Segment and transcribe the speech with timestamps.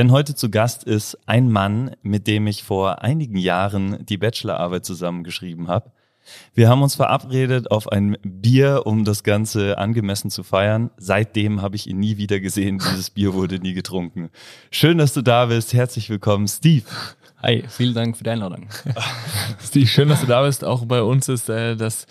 [0.00, 4.86] denn heute zu Gast ist ein Mann, mit dem ich vor einigen Jahren die Bachelorarbeit
[4.86, 5.92] zusammengeschrieben habe.
[6.54, 10.88] Wir haben uns verabredet auf ein Bier, um das Ganze angemessen zu feiern.
[10.96, 12.78] Seitdem habe ich ihn nie wieder gesehen.
[12.78, 14.30] Dieses Bier wurde nie getrunken.
[14.70, 15.74] Schön, dass du da bist.
[15.74, 16.86] Herzlich willkommen, Steve.
[17.42, 18.68] Hi, vielen Dank für die Einladung.
[19.64, 20.62] Steve, schön, dass du da bist.
[20.62, 22.06] Auch bei uns ist äh, das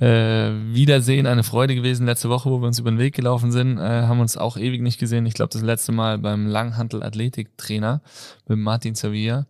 [0.00, 2.06] äh, Wiedersehen eine Freude gewesen.
[2.06, 4.80] Letzte Woche, wo wir uns über den Weg gelaufen sind, äh, haben uns auch ewig
[4.80, 5.26] nicht gesehen.
[5.26, 8.00] Ich glaube, das letzte Mal beim Langhantel-Athletik-Trainer
[8.48, 9.44] mit Martin Zavia.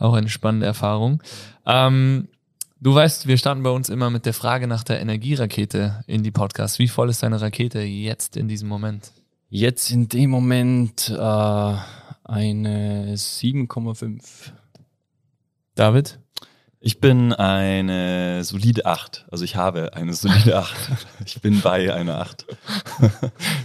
[0.00, 1.22] Auch eine spannende Erfahrung.
[1.66, 2.26] Ähm,
[2.80, 6.32] du weißt, wir starten bei uns immer mit der Frage nach der Energierakete in die
[6.32, 6.80] Podcasts.
[6.80, 9.12] Wie voll ist deine Rakete jetzt in diesem Moment?
[9.50, 11.76] Jetzt in dem Moment äh,
[12.24, 14.50] eine 7,5.
[15.74, 16.20] David?
[16.78, 19.26] Ich bin eine solide 8.
[19.30, 20.74] Also ich habe eine solide 8.
[21.26, 22.46] Ich bin bei einer 8.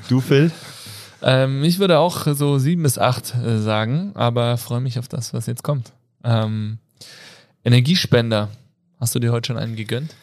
[0.10, 0.52] du, Phil?
[1.22, 5.34] Ähm, ich würde auch so 7 bis 8 äh, sagen, aber freue mich auf das,
[5.34, 5.94] was jetzt kommt.
[6.24, 6.80] Ähm,
[7.64, 8.50] Energiespender.
[9.00, 10.16] Hast du dir heute schon einen gegönnt?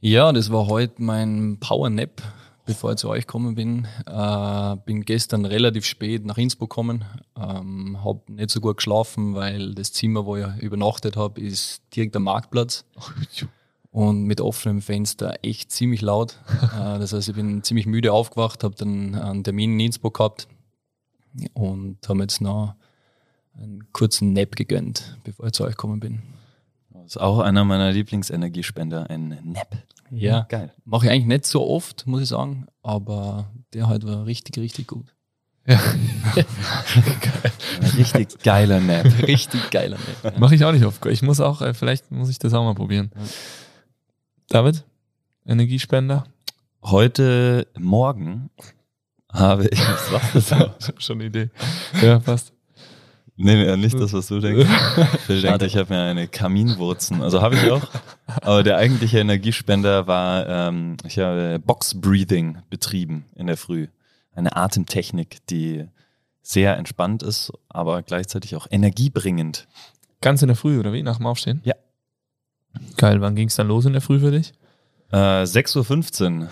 [0.00, 2.22] Ja, das war heute mein Power Nap
[2.72, 3.86] bevor ich zu euch gekommen bin.
[4.06, 7.04] Äh, bin gestern relativ spät nach Innsbruck gekommen,
[7.36, 12.16] ähm, habe nicht so gut geschlafen, weil das Zimmer, wo ich übernachtet habe, ist direkt
[12.16, 12.84] am Marktplatz
[13.90, 16.38] und mit offenem Fenster echt ziemlich laut.
[16.62, 20.48] äh, das heißt, ich bin ziemlich müde aufgewacht, habe dann einen Termin in Innsbruck gehabt
[21.52, 22.74] und habe jetzt noch
[23.54, 26.22] einen kurzen Nap gegönnt, bevor ich zu euch gekommen bin.
[26.90, 29.76] Das ist auch einer meiner Lieblingsenergiespender, ein Nap.
[30.14, 30.72] Ja, geil.
[30.84, 34.86] Mache ich eigentlich nicht so oft, muss ich sagen, aber der halt war richtig, richtig
[34.86, 35.14] gut.
[35.66, 35.80] Ja.
[35.80, 36.44] Ein
[37.96, 39.06] richtig geiler Nap.
[39.26, 40.34] Richtig geiler Nap.
[40.34, 40.40] Ja.
[40.40, 41.06] Mache ich auch nicht oft.
[41.06, 43.12] Ich muss auch, äh, vielleicht muss ich das auch mal probieren.
[43.14, 43.22] Ja.
[44.48, 44.84] David,
[45.46, 46.24] Energiespender?
[46.82, 48.50] Heute Morgen
[49.32, 49.78] habe ich.
[49.78, 50.50] Was war das?
[50.80, 51.50] ich habe schon eine Idee.
[52.02, 52.52] Ja, passt.
[53.36, 54.68] Nee, nee, nicht das, was du denkst.
[55.28, 57.22] Ich denke, ich habe mir eine Kaminwurzen.
[57.22, 57.82] Also habe ich auch.
[58.42, 63.88] Aber der eigentliche Energiespender war, ähm, ich habe Box Breathing betrieben in der Früh.
[64.34, 65.86] Eine Atemtechnik, die
[66.42, 69.66] sehr entspannt ist, aber gleichzeitig auch energiebringend.
[70.20, 71.02] Ganz in der Früh, oder wie?
[71.02, 71.62] Nach dem Aufstehen?
[71.64, 71.74] Ja.
[72.96, 74.52] Geil, wann ging es dann los in der Früh für dich?
[75.10, 76.48] Äh, 6.15 Uhr.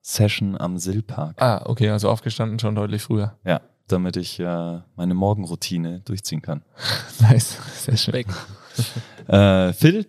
[0.00, 1.40] Session am Sillpark.
[1.40, 3.36] Ah, okay, also aufgestanden schon deutlich früher.
[3.44, 6.62] Ja damit ich äh, meine Morgenroutine durchziehen kann.
[7.20, 8.24] nice, sehr schön.
[9.28, 10.06] äh, Phil,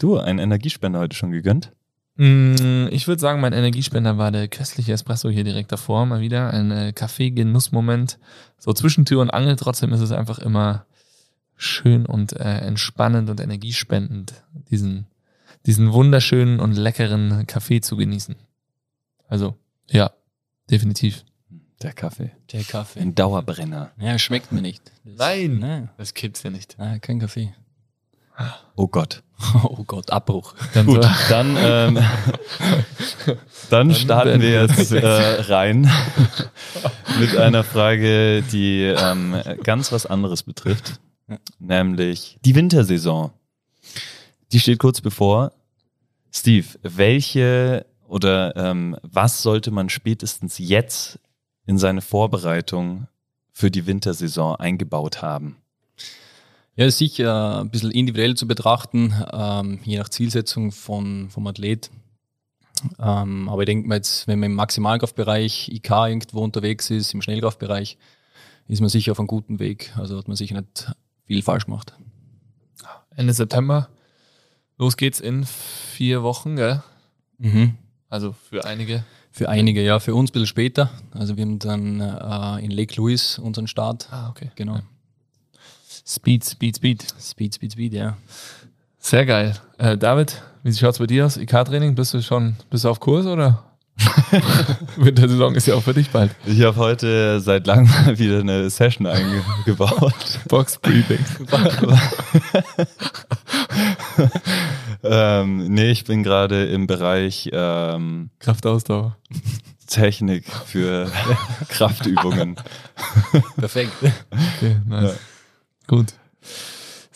[0.00, 1.72] du, einen Energiespender heute schon gegönnt?
[2.16, 6.04] Mm, ich würde sagen, mein Energiespender war der köstliche Espresso hier direkt davor.
[6.04, 8.18] Mal wieder ein äh, Kaffee-Genussmoment.
[8.58, 9.56] So zwischen Tür und Angel.
[9.56, 10.84] Trotzdem ist es einfach immer
[11.56, 14.32] schön und äh, entspannend und energiespendend,
[14.70, 15.06] diesen,
[15.66, 18.36] diesen wunderschönen und leckeren Kaffee zu genießen.
[19.28, 19.56] Also,
[19.88, 20.10] ja,
[20.70, 21.24] definitiv.
[21.82, 22.32] Der Kaffee.
[22.52, 23.00] Der Kaffee.
[23.00, 23.92] Ein Dauerbrenner.
[24.00, 24.90] Ja, schmeckt mir nicht.
[25.04, 25.90] Das, Nein, ne?
[25.96, 26.76] das gibt's ja nicht.
[26.78, 27.54] Ah, kein Kaffee.
[28.76, 29.22] Oh Gott.
[29.62, 30.54] Oh Gott, Abbruch.
[30.74, 31.10] Dann Gut, so.
[31.28, 31.94] dann, ähm,
[33.70, 35.88] dann, dann starten wir jetzt äh, rein
[37.20, 40.98] mit einer Frage, die ähm, ganz was anderes betrifft,
[41.60, 43.30] nämlich die Wintersaison.
[44.50, 45.52] Die steht kurz bevor.
[46.32, 51.20] Steve, welche oder ähm, was sollte man spätestens jetzt
[51.68, 53.08] in seine Vorbereitung
[53.52, 55.58] für die Wintersaison eingebaut haben?
[56.76, 61.90] Ja, sicher ein bisschen individuell zu betrachten, ähm, je nach Zielsetzung von, vom Athlet.
[62.98, 67.20] Ähm, aber ich denke mal jetzt, wenn man im Maximalkraftbereich IK irgendwo unterwegs ist, im
[67.20, 67.98] Schnellkraftbereich,
[68.68, 69.92] ist man sicher auf einem guten Weg.
[69.98, 70.90] Also hat man sicher nicht
[71.26, 71.92] viel falsch gemacht.
[73.14, 73.90] Ende September.
[74.78, 76.82] Los geht's in vier Wochen, gell?
[77.36, 77.76] Mhm.
[78.08, 79.04] Also für einige.
[79.38, 80.00] Für einige, ja.
[80.00, 80.90] Für uns ein bisschen später.
[81.12, 84.08] Also wir haben dann äh, in Lake Louise unseren Start.
[84.10, 84.50] Ah, okay.
[84.56, 84.74] Genau.
[84.74, 84.82] Ja.
[86.04, 87.06] Speed, Speed, Speed.
[87.20, 88.16] Speed, Speed, Speed, ja.
[88.98, 89.54] Sehr geil.
[89.78, 91.36] Äh, David, wie schaut es bei dir aus?
[91.36, 93.62] IK-Training, bist du schon bist du auf Kurs oder?
[94.96, 96.30] Wintersaison ist ja auch für dich bald.
[96.46, 100.40] Ich habe heute seit langem mal wieder eine Session eingebaut.
[100.48, 101.24] Box Breathing.
[105.02, 109.16] ähm, nee, ich bin gerade im Bereich ähm, Kraftausdauer.
[109.86, 111.10] Technik für
[111.68, 112.56] Kraftübungen.
[113.56, 113.92] Perfekt.
[114.02, 115.12] Okay, nice.
[115.12, 115.16] Ja.
[115.86, 116.12] Gut.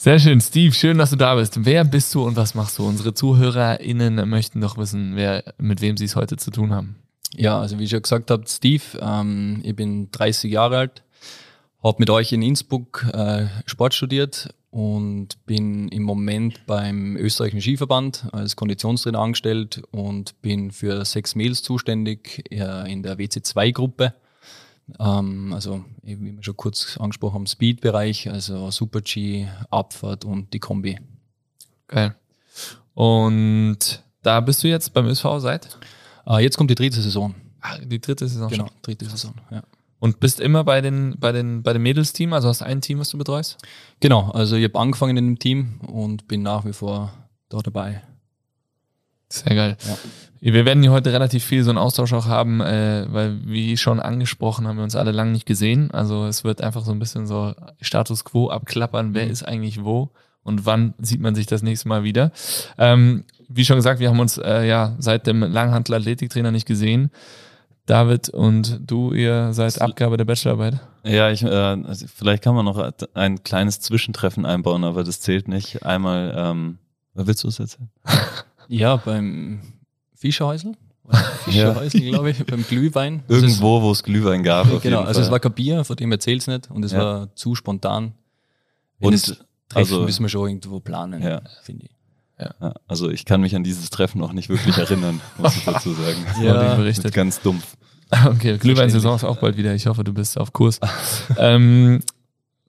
[0.02, 1.64] Sehr schön, Steve, schön, dass du da bist.
[1.64, 2.84] Wer bist du und was machst du?
[2.84, 6.96] Unsere ZuhörerInnen möchten doch wissen, wer, mit wem sie es heute zu tun haben.
[7.36, 11.04] Ja, also wie ich schon gesagt habe, Steve, ähm, ich bin 30 Jahre alt,
[11.84, 18.26] habe mit euch in Innsbruck äh, Sport studiert und bin im Moment beim österreichischen Skiverband
[18.32, 24.14] als Konditionstrainer angestellt und bin für sechs Mails zuständig äh, in der WC2-Gruppe.
[24.98, 30.98] Ähm, also, wie wir schon kurz angesprochen haben, Speed-Bereich, also Super-G, Abfahrt und die Kombi.
[31.88, 32.14] Geil.
[32.94, 35.78] Und da bist du jetzt beim ÖSV seit?
[36.26, 37.34] Äh, jetzt kommt die dritte Saison.
[37.60, 38.76] Ah, die dritte Saison Genau, schon.
[38.82, 39.62] dritte Saison, ja.
[39.98, 43.10] Und bist immer bei den, bei den, bei dem Mädels-Team, also hast ein Team, was
[43.10, 43.58] du betreust?
[44.00, 47.12] Genau, also ich habe angefangen in dem Team und bin nach wie vor
[47.48, 48.02] da dabei.
[49.32, 49.76] Sehr geil.
[49.86, 49.96] Ja.
[50.40, 54.00] Wir werden hier heute relativ viel so einen Austausch auch haben, äh, weil wie schon
[54.00, 55.90] angesprochen, haben wir uns alle lange nicht gesehen.
[55.92, 59.30] Also es wird einfach so ein bisschen so Status Quo abklappern, wer Mhm.
[59.30, 60.10] ist eigentlich wo
[60.42, 62.32] und wann sieht man sich das nächste Mal wieder.
[62.76, 67.10] Ähm, wie schon gesagt, wir haben uns äh, ja seit dem Langhantel-Athletiktrainer nicht gesehen.
[67.86, 70.80] David und du, ihr seid Abgabe der Bachelorarbeit.
[71.04, 75.48] Ja, ich, äh, also vielleicht kann man noch ein kleines Zwischentreffen einbauen, aber das zählt
[75.48, 75.84] nicht.
[75.84, 76.78] Einmal, ähm,
[77.14, 77.90] willst du es erzählen?
[78.68, 79.60] Ja, beim
[80.14, 80.72] Fischerhäusl.
[81.44, 83.22] Fischerhäusl, glaube ich, beim Glühwein.
[83.28, 84.70] Irgendwo, wo es Glühwein gab.
[84.72, 85.32] Es, genau, also es Fall.
[85.32, 86.98] war kein Bier, von dem erzähl's nicht und es Ja.
[86.98, 88.12] war zu spontan.
[88.98, 89.44] Wenn Und das Treffen
[89.74, 91.42] also- müssen wir schon irgendwo planen, Ja.
[91.62, 91.90] finde ich.
[92.40, 95.92] Ja, also ich kann mich an dieses Treffen auch nicht wirklich erinnern, muss ich dazu
[95.92, 96.26] sagen.
[96.40, 96.62] Ja.
[96.62, 96.74] Ja.
[96.74, 97.12] Berichtet.
[97.14, 97.76] ganz dumpf.
[98.26, 99.74] Okay, Glühweinsaison ist auch bald wieder.
[99.74, 100.80] Ich hoffe, du bist auf Kurs.
[101.38, 102.00] ähm,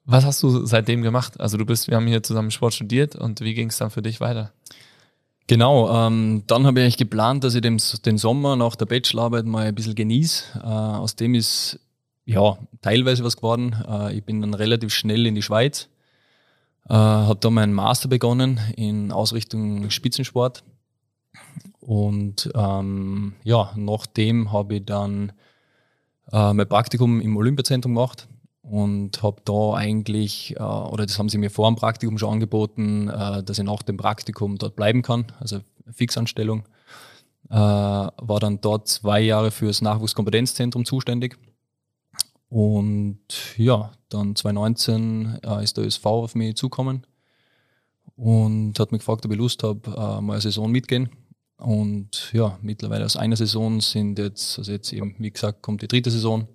[0.05, 1.39] was hast du seitdem gemacht?
[1.39, 4.01] Also du bist, wir haben hier zusammen Sport studiert und wie ging es dann für
[4.01, 4.51] dich weiter?
[5.47, 9.45] Genau, ähm, dann habe ich eigentlich geplant, dass ich den, den Sommer nach der Bachelorarbeit
[9.45, 10.59] mal ein bisschen genieße.
[10.63, 11.79] Äh, aus dem ist
[12.25, 13.75] ja teilweise was geworden.
[13.87, 15.89] Äh, ich bin dann relativ schnell in die Schweiz,
[16.87, 20.63] äh, habe da meinen Master begonnen in Ausrichtung Spitzensport.
[21.81, 25.33] Und ähm, ja, nachdem habe ich dann
[26.31, 28.29] äh, mein Praktikum im Olympiazentrum gemacht
[28.63, 33.09] und habe da eigentlich, äh, oder das haben sie mir vor dem Praktikum schon angeboten,
[33.09, 35.59] äh, dass ich nach dem Praktikum dort bleiben kann, also
[35.91, 36.63] Fixanstellung.
[37.49, 41.37] Äh, war dann dort zwei Jahre fürs Nachwuchskompetenzzentrum zuständig.
[42.47, 43.19] Und
[43.57, 47.05] ja, dann 2019 äh, ist der ÖSV auf mich zukommen
[48.15, 51.09] und hat mich gefragt, ob ich Lust habe, äh, mal eine Saison mitgehen.
[51.57, 55.87] Und ja, mittlerweile aus einer Saison sind jetzt, also jetzt eben, wie gesagt, kommt die
[55.87, 56.47] dritte Saison.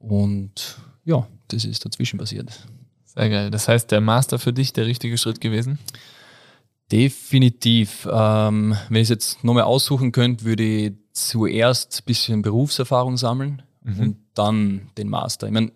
[0.00, 2.50] Und ja, das ist dazwischen passiert.
[3.04, 3.50] Sehr geil.
[3.50, 5.78] Das heißt, der Master für dich der richtige Schritt gewesen?
[6.92, 8.06] Definitiv.
[8.10, 13.62] Ähm, wenn ich es jetzt nochmal aussuchen könnte, würde ich zuerst ein bisschen Berufserfahrung sammeln
[13.82, 14.00] Mhm.
[14.00, 15.46] und dann den Master.
[15.46, 15.70] Ich meine,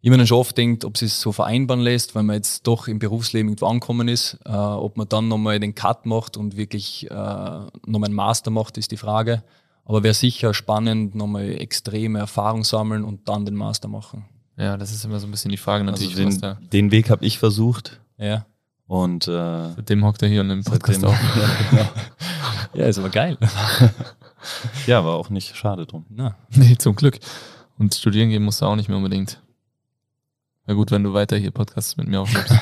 [0.00, 2.66] ich mir dann schon oft denkt, ob es sich so vereinbaren lässt, weil man jetzt
[2.66, 6.56] doch im Berufsleben irgendwo angekommen ist, äh, ob man dann nochmal den Cut macht und
[6.56, 9.42] wirklich äh, nochmal einen Master macht, ist die Frage.
[9.84, 14.24] Aber wäre sicher spannend, nochmal extreme Erfahrung sammeln und dann den Master machen.
[14.56, 17.10] Ja, das ist immer so ein bisschen die Frage Also natürlich, was den, den Weg
[17.10, 18.46] habe ich versucht Ja,
[18.86, 21.12] und äh, Seitdem hockt er hier und im Podcast auch.
[21.36, 21.88] ja, genau.
[22.74, 23.38] ja ist aber geil.
[24.86, 26.04] ja, war auch nicht schade drum.
[26.10, 27.18] Na, Nee, zum Glück.
[27.78, 29.40] Und studieren gehen musst du auch nicht mehr unbedingt.
[30.66, 32.54] Na gut, wenn du weiter hier Podcasts mit mir aufnimmst.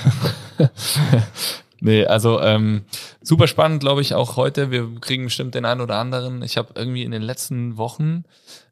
[1.81, 2.85] nee, also ähm,
[3.23, 4.71] super spannend, glaube ich, auch heute.
[4.71, 6.43] Wir kriegen bestimmt den einen oder anderen.
[6.43, 8.25] Ich habe irgendwie in den letzten Wochen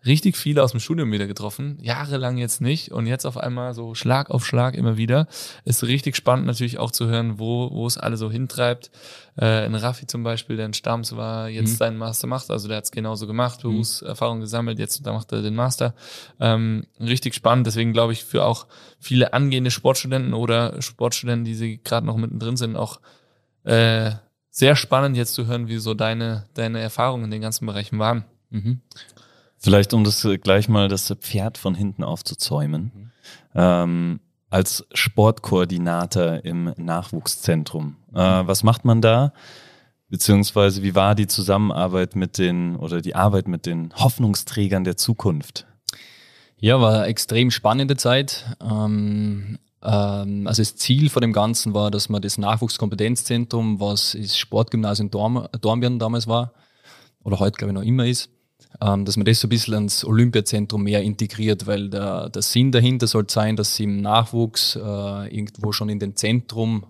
[0.05, 1.79] richtig viele aus dem Studium wieder getroffen.
[1.83, 2.91] Jahrelang jetzt nicht.
[2.93, 5.27] Und jetzt auf einmal so Schlag auf Schlag immer wieder.
[5.65, 8.91] Ist richtig spannend natürlich auch zu hören, wo, wo es alle so hintreibt.
[9.37, 11.77] Äh, ein Raffi zum Beispiel, der in Stams war, jetzt Mhm.
[11.77, 12.51] seinen Master macht.
[12.51, 15.95] Also der hat es genauso gemacht, Berufserfahrung gesammelt, jetzt da macht er den Master.
[16.41, 17.67] Ähm, richtig spannend.
[17.67, 18.67] Deswegen glaube ich für auch
[18.99, 23.01] viele angehende Sportstudenten oder Sportstudenten, die sie gerade noch mittendrin sind, auch
[23.65, 24.13] äh,
[24.51, 28.25] sehr spannend jetzt zu hören, wie so deine, deine Erfahrungen in den ganzen Bereichen waren.
[28.51, 28.81] mhm.
[29.63, 33.13] Vielleicht, um das gleich mal das Pferd von hinten aufzuzäumen.
[33.55, 37.97] Ähm, als Sportkoordinator im Nachwuchszentrum.
[38.13, 39.33] Äh, was macht man da?
[40.09, 45.67] Beziehungsweise wie war die Zusammenarbeit mit den oder die Arbeit mit den Hoffnungsträgern der Zukunft?
[46.57, 48.57] Ja, war eine extrem spannende Zeit.
[48.61, 55.11] Ähm, also das Ziel von dem Ganzen war, dass man das Nachwuchskompetenzzentrum, was das Sportgymnasium
[55.11, 56.53] Dorm, Dornbirn damals war,
[57.25, 58.31] oder heute glaube ich noch immer ist,
[58.81, 62.73] ähm, dass man das so ein bisschen ans Olympiazentrum mehr integriert, weil der, der Sinn
[62.73, 66.85] dahinter soll sein, dass sie im Nachwuchs äh, irgendwo schon in dem Zentrum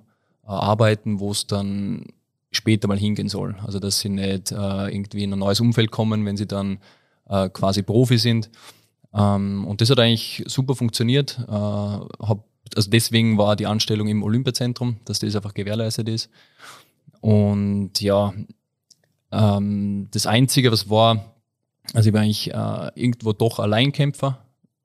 [0.45, 2.07] äh, arbeiten, wo es dann
[2.53, 3.57] später mal hingehen soll.
[3.65, 6.79] Also dass sie nicht äh, irgendwie in ein neues Umfeld kommen, wenn sie dann
[7.29, 8.51] äh, quasi Profi sind.
[9.15, 11.39] Ähm, und das hat eigentlich super funktioniert.
[11.49, 12.45] Äh, habe
[12.77, 16.31] also deswegen war die Anstellung im Olympiazentrum, dass das einfach gewährleistet ist.
[17.21, 18.33] Und ja,
[19.33, 21.35] ähm, das Einzige, was war,
[21.95, 24.39] also ich war eigentlich äh, irgendwo doch Alleinkämpfer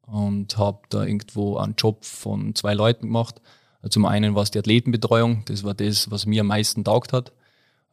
[0.06, 3.42] und habe da irgendwo einen Job von zwei Leuten gemacht.
[3.90, 7.32] Zum einen war es die Athletenbetreuung, das war das, was mir am meisten taugt hat.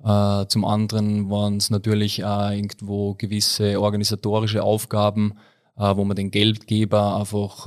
[0.02, 5.34] Äh, zum anderen waren es natürlich auch irgendwo gewisse organisatorische Aufgaben,
[5.76, 7.66] äh, wo man den Geldgeber einfach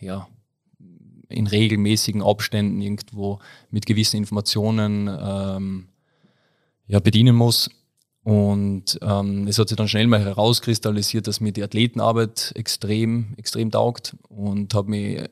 [0.00, 0.28] äh, ja,
[1.32, 3.38] in regelmäßigen Abständen irgendwo
[3.70, 5.88] mit gewissen Informationen ähm,
[6.86, 7.70] ja, bedienen muss.
[8.24, 13.70] Und ähm, es hat sich dann schnell mal herauskristallisiert, dass mir die Athletenarbeit extrem, extrem
[13.70, 15.28] taugt und habe mich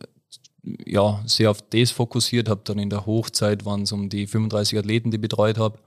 [0.84, 4.78] ja, sehr auf das fokussiert, habe dann in der Hochzeit waren es um die 35
[4.78, 5.78] Athleten, die ich betreut habe.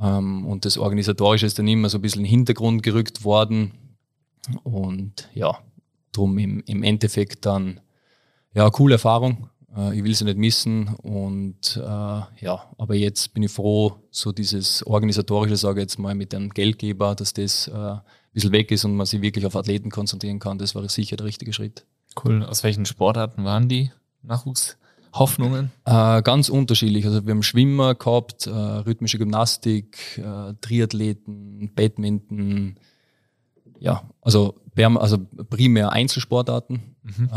[0.00, 3.72] Ähm, und das Organisatorische ist dann immer so ein bisschen in den Hintergrund gerückt worden.
[4.64, 5.58] Und ja,
[6.12, 7.80] drum im, im Endeffekt dann
[8.54, 9.48] ja, coole Erfahrung.
[9.76, 10.88] Äh, ich will sie nicht missen.
[11.02, 16.14] Und äh, ja, aber jetzt bin ich froh, so dieses organisatorische, sage ich jetzt mal,
[16.14, 19.56] mit dem Geldgeber, dass das äh, ein bisschen weg ist und man sich wirklich auf
[19.56, 20.58] Athleten konzentrieren kann.
[20.58, 21.86] Das war sicher der richtige Schritt.
[22.22, 22.44] Cool.
[22.44, 23.90] Aus welchen Sportarten waren die
[24.22, 25.70] Nachwuchshoffnungen?
[25.86, 27.06] Äh, ganz unterschiedlich.
[27.06, 32.76] Also wir haben Schwimmer gehabt, äh, rhythmische Gymnastik, äh, Triathleten, Badminton.
[33.78, 35.18] Ja, also, also
[35.48, 36.82] primär Einzelsportarten.
[37.02, 37.30] Mhm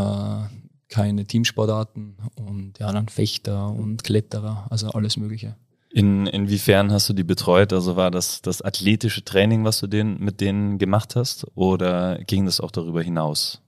[0.96, 5.58] keine Teamsportarten und ja, dann Fechter und Kletterer, also alles Mögliche.
[5.90, 7.74] In, inwiefern hast du die betreut?
[7.74, 12.46] Also war das das athletische Training, was du den, mit denen gemacht hast oder ging
[12.46, 13.62] das auch darüber hinaus?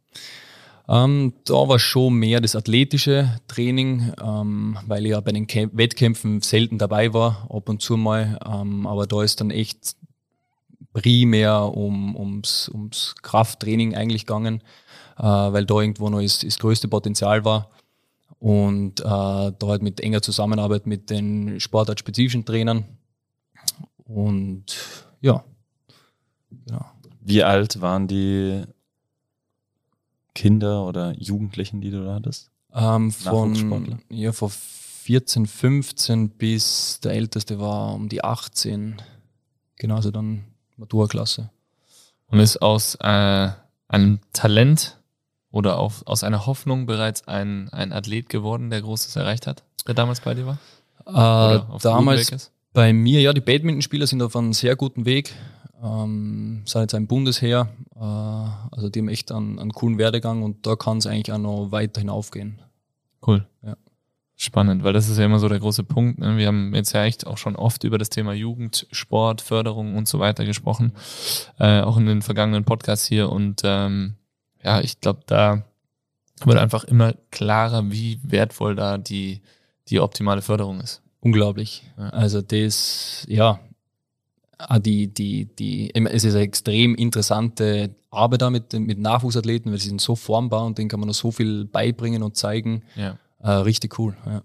[0.88, 5.76] Ähm, da war schon mehr das athletische Training, ähm, weil ich ja bei den Kämp
[5.76, 8.40] Wettkämpfen selten dabei war, ab und zu mal.
[8.46, 9.98] Ähm, aber da ist dann echt
[10.94, 14.64] primär um, ums, ums Krafttraining eigentlich gegangen
[15.24, 17.70] weil da irgendwo noch das, das größte Potenzial war.
[18.40, 22.86] Und äh, da halt mit enger Zusammenarbeit mit den sportartspezifischen Trainern.
[24.06, 24.66] Und
[25.22, 25.44] ja,
[26.66, 26.86] genau.
[27.22, 28.64] Wie alt waren die
[30.36, 32.52] Kinder oder Jugendlichen, die du da hattest?
[32.74, 39.02] Ähm, von, ja, von 14, 15 bis der älteste war um die 18.
[39.78, 40.44] Genauso dann
[40.76, 41.50] Maturklasse.
[42.28, 43.50] Und ist aus äh,
[43.88, 44.97] einem Talent
[45.58, 49.96] oder auf, aus einer Hoffnung bereits ein, ein Athlet geworden, der Großes erreicht hat, der
[49.96, 50.60] damals bei dir war?
[51.08, 55.34] Äh, damals bei mir, ja, die Badmintonspieler sind auf einem sehr guten Weg.
[55.84, 60.68] Ähm, sind jetzt ein Bundesheer, äh, also die haben echt einen, einen coolen Werdegang und
[60.68, 62.62] da kann es eigentlich auch noch weiter hinaufgehen.
[63.26, 63.48] Cool.
[63.64, 63.76] Ja.
[64.36, 66.20] Spannend, weil das ist ja immer so der große Punkt.
[66.20, 66.38] Ne?
[66.38, 70.08] Wir haben jetzt ja echt auch schon oft über das Thema Jugend, Sport, Förderung und
[70.08, 70.94] so weiter gesprochen,
[71.58, 74.18] äh, auch in den vergangenen Podcasts hier und ähm,
[74.64, 75.64] ja, ich glaube, da
[76.46, 79.42] wird einfach immer klarer, wie wertvoll da die,
[79.90, 81.02] die optimale Förderung ist.
[81.20, 81.84] Unglaublich.
[81.98, 82.10] Ja.
[82.10, 83.60] Also das, ja,
[84.58, 89.80] ah, die, die, die, es ist eine extrem interessante Arbeit da mit, mit Nachwuchsathleten, weil
[89.80, 92.84] sie sind so formbar und denen kann man noch so viel beibringen und zeigen.
[92.96, 93.18] Ja.
[93.40, 94.16] Äh, richtig cool.
[94.26, 94.42] Ja.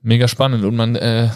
[0.00, 1.28] Mega spannend und man äh,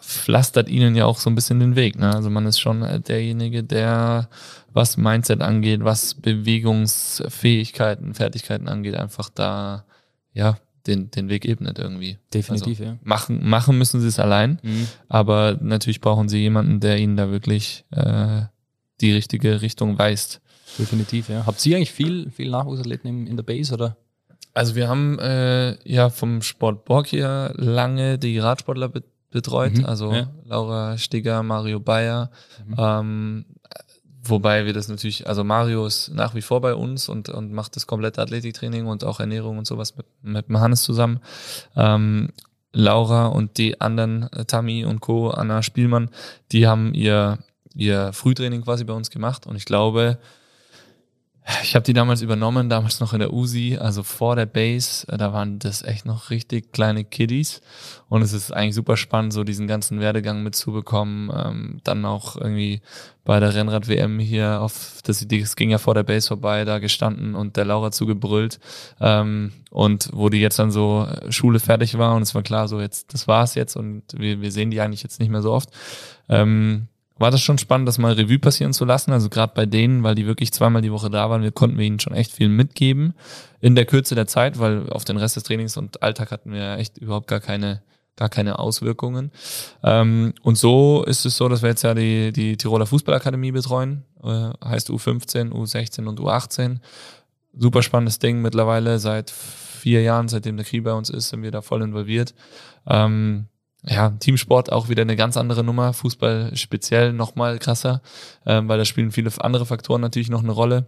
[0.00, 1.98] pflastert ihnen ja auch so ein bisschen den Weg.
[1.98, 2.12] Ne?
[2.12, 4.28] Also man ist schon äh, derjenige, der
[4.74, 9.86] was Mindset angeht, was Bewegungsfähigkeiten, Fertigkeiten angeht, einfach da
[10.32, 12.18] ja den, den Weg ebnet irgendwie.
[12.34, 12.98] Definitiv, also ja.
[13.02, 14.88] Machen, machen müssen sie es allein, mhm.
[15.08, 18.42] aber natürlich brauchen sie jemanden, der ihnen da wirklich äh,
[19.00, 20.40] die richtige Richtung weist.
[20.78, 21.46] Definitiv, ja.
[21.46, 23.96] Habt ihr eigentlich viel, viel Nachwuchsathleten in, in der Base oder?
[24.54, 28.90] Also wir haben äh, ja vom Sport Borg hier lange die Radsportler
[29.30, 30.30] betreut, mhm, also ja.
[30.44, 32.30] Laura Stigger, Mario Bayer,
[32.66, 32.74] mhm.
[32.76, 33.44] ähm,
[34.26, 37.76] Wobei wir das natürlich, also Mario ist nach wie vor bei uns und, und macht
[37.76, 41.20] das komplette Athletiktraining und auch Ernährung und sowas mit, mit Hannes zusammen.
[41.76, 42.30] Ähm,
[42.72, 46.10] Laura und die anderen, äh, Tammy und Co., Anna Spielmann,
[46.52, 47.38] die haben ihr,
[47.74, 50.18] ihr Frühtraining quasi bei uns gemacht und ich glaube,
[51.62, 55.06] ich habe die damals übernommen, damals noch in der Uzi, also vor der Base.
[55.08, 57.60] Äh, da waren das echt noch richtig kleine Kiddies.
[58.08, 61.30] Und es ist eigentlich super spannend, so diesen ganzen Werdegang mitzubekommen.
[61.34, 62.80] Ähm, dann auch irgendwie
[63.24, 67.34] bei der Rennrad-WM hier auf, das, das ging ja vor der Base vorbei, da gestanden
[67.34, 68.58] und der Laura zugebrüllt.
[69.00, 72.68] Ähm, und wo die jetzt dann so äh, Schule fertig war und es war klar,
[72.68, 75.52] so jetzt, das war's jetzt und wir, wir sehen die eigentlich jetzt nicht mehr so
[75.52, 75.68] oft.
[76.30, 79.12] Ähm, war das schon spannend, das mal Revue passieren zu lassen.
[79.12, 81.86] Also gerade bei denen, weil die wirklich zweimal die Woche da waren, wir konnten wir
[81.86, 83.14] ihnen schon echt viel mitgeben
[83.60, 86.78] in der Kürze der Zeit, weil auf den Rest des Trainings und Alltag hatten wir
[86.78, 87.82] echt überhaupt gar keine
[88.16, 89.32] gar keine Auswirkungen.
[89.82, 94.04] Ähm, und so ist es so, dass wir jetzt ja die, die Tiroler Fußballakademie betreuen,
[94.22, 96.78] äh, heißt U15, U16 und U18.
[97.56, 101.50] Super spannendes Ding mittlerweile seit vier Jahren, seitdem der Krieg bei uns ist, sind wir
[101.50, 102.34] da voll involviert.
[102.86, 103.46] Ähm,
[103.86, 108.00] ja, Teamsport auch wieder eine ganz andere Nummer, Fußball speziell nochmal krasser,
[108.46, 110.86] ähm, weil da spielen viele andere Faktoren natürlich noch eine Rolle.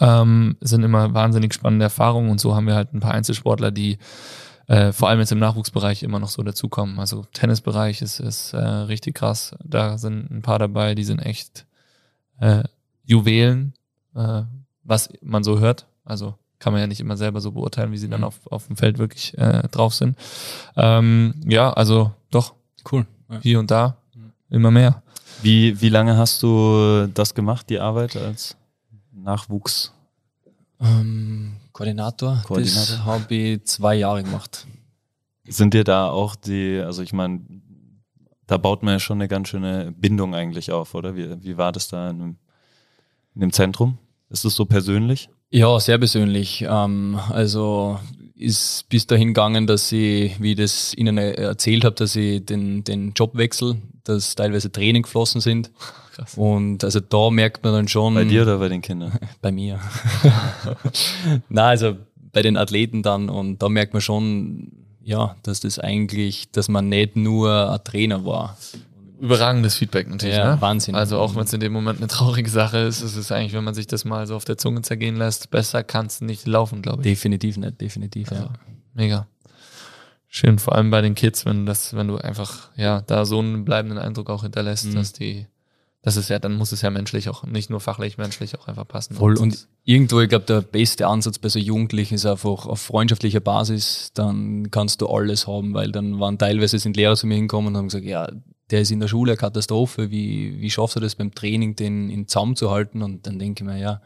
[0.00, 3.98] Ähm, sind immer wahnsinnig spannende Erfahrungen und so haben wir halt ein paar Einzelsportler, die
[4.68, 6.98] äh, vor allem jetzt im Nachwuchsbereich immer noch so dazukommen.
[6.98, 9.54] Also Tennisbereich ist, ist äh, richtig krass.
[9.64, 11.66] Da sind ein paar dabei, die sind echt
[12.38, 12.62] äh,
[13.04, 13.74] Juwelen,
[14.14, 14.42] äh,
[14.84, 15.86] was man so hört.
[16.04, 18.26] Also kann man ja nicht immer selber so beurteilen, wie sie dann mhm.
[18.26, 20.16] auf, auf dem Feld wirklich äh, drauf sind.
[20.76, 22.54] Ähm, ja, also doch.
[22.90, 23.04] Cool.
[23.28, 23.40] Ja.
[23.42, 23.96] Hier und da
[24.48, 25.02] immer mehr.
[25.42, 28.56] Wie, wie lange hast du das gemacht, die Arbeit als
[29.12, 29.92] Nachwuchs?
[30.80, 32.40] Ähm, Koordinator.
[32.46, 32.96] Koordinator.
[32.96, 34.64] Das habe ich zwei Jahre gemacht.
[35.48, 37.40] Sind dir da auch die, also ich meine,
[38.46, 41.16] da baut man ja schon eine ganz schöne Bindung eigentlich auf, oder?
[41.16, 42.36] Wie, wie war das da in dem,
[43.34, 43.98] in dem Zentrum?
[44.28, 45.28] Ist es so persönlich?
[45.52, 46.64] Ja, sehr persönlich.
[46.66, 47.98] Ähm, also
[48.34, 52.82] ist bis dahin gegangen, dass ich, wie ich das Ihnen erzählt habe, dass ich den,
[52.84, 55.70] den Job wechsle, dass teilweise Tränen geflossen sind.
[56.12, 56.36] Krass.
[56.36, 58.14] Und also da merkt man dann schon.
[58.14, 59.12] Bei dir oder bei den Kindern?
[59.42, 59.78] bei mir.
[61.48, 61.96] Na, also
[62.32, 66.88] bei den Athleten dann und da merkt man schon, ja, dass das eigentlich, dass man
[66.88, 68.56] nicht nur ein Trainer war,
[69.22, 70.36] überragendes Feedback natürlich.
[70.36, 70.60] Ja, ne?
[70.60, 70.96] Wahnsinn.
[70.96, 73.62] Also auch wenn es in dem Moment eine traurige Sache ist, ist es eigentlich, wenn
[73.62, 76.82] man sich das mal so auf der Zunge zergehen lässt, besser kann es nicht laufen,
[76.82, 77.04] glaube ich.
[77.04, 78.52] Definitiv nicht, definitiv, also, ja.
[78.94, 79.28] Mega.
[80.26, 83.64] Schön, vor allem bei den Kids, wenn das, wenn du einfach, ja, da so einen
[83.64, 84.96] bleibenden Eindruck auch hinterlässt, mhm.
[84.96, 85.46] dass die,
[86.02, 88.88] das ist ja, dann muss es ja menschlich auch, nicht nur fachlich, menschlich auch einfach
[88.88, 89.14] passen.
[89.14, 89.38] Voll.
[89.38, 94.10] Und irgendwo, ich glaube, der beste Ansatz bei so Jugendlichen ist einfach auf freundschaftlicher Basis,
[94.14, 97.76] dann kannst du alles haben, weil dann waren teilweise sind Lehrer zu mir hingekommen und
[97.76, 98.26] haben gesagt, ja,
[98.72, 102.10] der ist in der Schule eine Katastrophe, wie, wie schaffst du das beim Training, den
[102.10, 103.02] in Zaum zu halten?
[103.02, 104.00] Und dann denke ich mir, ja,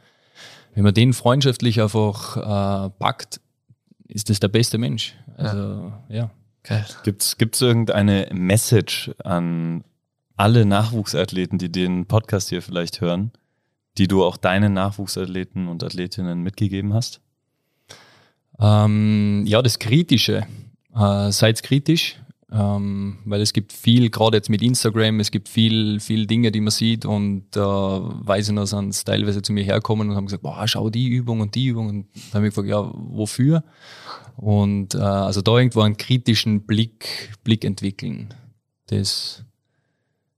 [0.74, 3.40] wenn man den freundschaftlich einfach äh, packt,
[4.08, 5.14] ist das der beste Mensch.
[5.36, 6.30] Also, ja.
[6.68, 6.84] ja.
[7.04, 9.84] Gibt es irgendeine Message an
[10.36, 13.32] alle Nachwuchsathleten, die den Podcast hier vielleicht hören,
[13.98, 17.20] die du auch deinen Nachwuchsathleten und Athletinnen mitgegeben hast?
[18.58, 20.46] Ähm, ja, das Kritische.
[20.94, 22.16] Äh, seid kritisch,
[22.52, 26.60] ähm, weil es gibt viel, gerade jetzt mit Instagram, es gibt viel, viel Dinge, die
[26.60, 30.26] man sieht und da äh, weiß ich noch, sind teilweise zu mir herkommen und haben
[30.26, 33.64] gesagt, boah, schau die Übung und die Übung und dann habe ich gefragt, ja, wofür?
[34.36, 38.32] Und äh, also da irgendwo einen kritischen Blick, Blick entwickeln,
[38.86, 39.44] das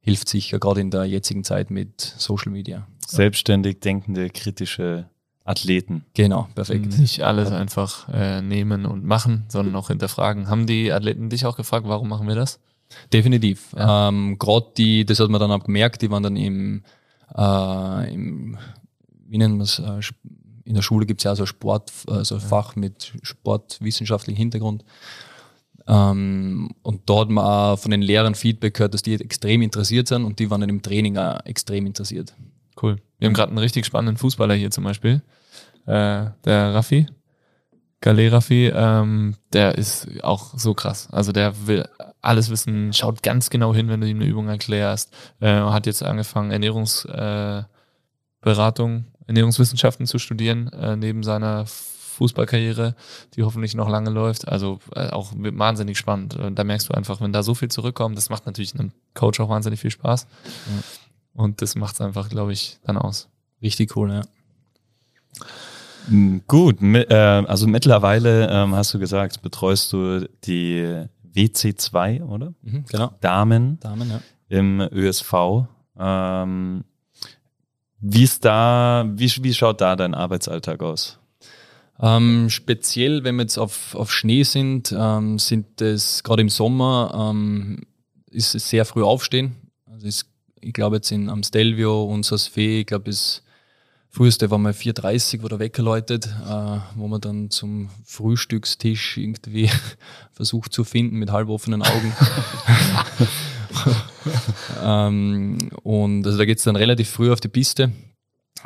[0.01, 2.87] hilft sicher gerade in der jetzigen Zeit mit Social Media.
[3.07, 5.11] Selbstständig denkende, kritische
[5.49, 6.05] Athleten.
[6.13, 6.99] Genau, perfekt.
[6.99, 10.49] Nicht alles einfach äh, nehmen und machen, sondern auch hinterfragen.
[10.49, 12.61] Haben die Athleten dich auch gefragt, warum machen wir das?
[13.13, 13.73] Definitiv.
[13.75, 14.09] Ja.
[14.09, 16.83] Ähm, Gerade die, das hat man dann auch gemerkt, die waren dann im,
[17.35, 18.59] äh, im
[19.27, 20.01] wie nennen wir es, äh,
[20.65, 24.85] in der Schule gibt es ja so Sport, also ein Fach mit sportwissenschaftlichem Hintergrund.
[25.87, 30.09] Ähm, und dort hat man auch von den Lehrern Feedback gehört, dass die extrem interessiert
[30.09, 32.35] sind und die waren dann im Training auch extrem interessiert.
[32.81, 32.97] Cool.
[33.19, 35.23] Wir haben gerade einen richtig spannenden Fußballer hier zum Beispiel
[35.89, 37.07] äh, der Raffi,
[38.01, 41.09] Gale Raffi, ähm, der ist auch so krass.
[41.11, 41.89] Also der will
[42.21, 45.13] alles wissen, schaut ganz genau hin, wenn du ihm eine Übung erklärst.
[45.41, 47.67] Äh, hat jetzt angefangen, Ernährungsberatung,
[48.99, 52.95] äh, Ernährungswissenschaften zu studieren, äh, neben seiner Fußballkarriere,
[53.35, 54.47] die hoffentlich noch lange läuft.
[54.47, 56.37] Also äh, auch wahnsinnig spannend.
[56.37, 59.41] Und da merkst du einfach, wenn da so viel zurückkommt, das macht natürlich einem Coach
[59.41, 60.27] auch wahnsinnig viel Spaß.
[60.67, 60.83] Ja.
[61.33, 63.29] Und das macht es einfach, glaube ich, dann aus.
[63.61, 64.23] Richtig cool, ja.
[66.47, 72.55] Gut, äh, also mittlerweile ähm, hast du gesagt, betreust du die WC2, oder?
[72.63, 73.13] Mhm, genau.
[73.21, 74.21] Damen, Damen ja.
[74.49, 75.67] im ÖSV.
[75.99, 76.85] Ähm,
[78.01, 81.19] wie ist da, wie, wie schaut da dein Arbeitsalltag aus?
[82.01, 87.31] Ähm, speziell, wenn wir jetzt auf, auf Schnee sind, ähm, sind es gerade im Sommer
[87.33, 87.81] ähm,
[88.31, 89.57] ist es sehr früh aufstehen.
[89.87, 90.27] Also ist,
[90.61, 93.43] ich glaube jetzt in am Stelvio und Sasfee, ich glaube ist
[94.19, 99.71] Früheste war mal 4.30 wo der Wecker läutet, äh, wo man dann zum Frühstückstisch irgendwie
[100.33, 102.13] versucht zu finden mit halboffenen Augen.
[104.85, 107.93] ähm, und also da geht es dann relativ früh auf die Piste,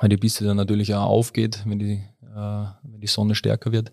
[0.01, 2.01] weil die Piste dann natürlich auch aufgeht, wenn die,
[2.35, 3.93] äh, wenn die Sonne stärker wird.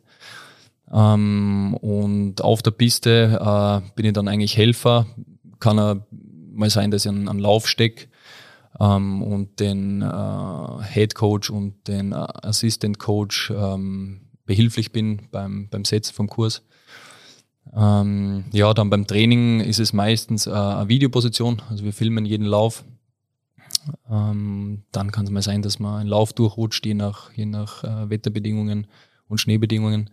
[0.89, 5.07] Ähm, und auf der Piste äh, bin ich dann eigentlich Helfer.
[5.59, 6.07] Kann er
[6.53, 8.07] mal sein, dass ich einen, einen Lauf stecke
[8.79, 15.69] ähm, und den äh, Head Coach und den äh, Assistant Coach ähm, behilflich bin beim,
[15.69, 16.63] beim Setzen vom Kurs.
[17.75, 22.45] Ähm, ja, dann beim Training ist es meistens äh, eine Videoposition, also wir filmen jeden
[22.45, 22.83] Lauf.
[24.09, 27.83] Ähm, dann kann es mal sein, dass man einen Lauf durchrutscht, je nach, je nach
[27.83, 28.87] äh, Wetterbedingungen
[29.27, 30.09] und Schneebedingungen.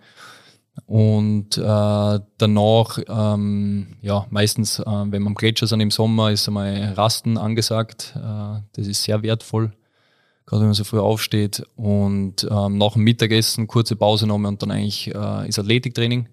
[0.85, 6.47] Und äh, danach, ähm, ja, meistens, äh, wenn wir am Gletscher sind im Sommer, ist
[6.47, 8.13] einmal Rasten angesagt.
[8.15, 9.73] Äh, das ist sehr wertvoll,
[10.45, 11.63] gerade wenn man so früh aufsteht.
[11.77, 16.29] Und ähm, nach dem Mittagessen kurze Pause nochmal und dann eigentlich äh, ist Athletiktraining.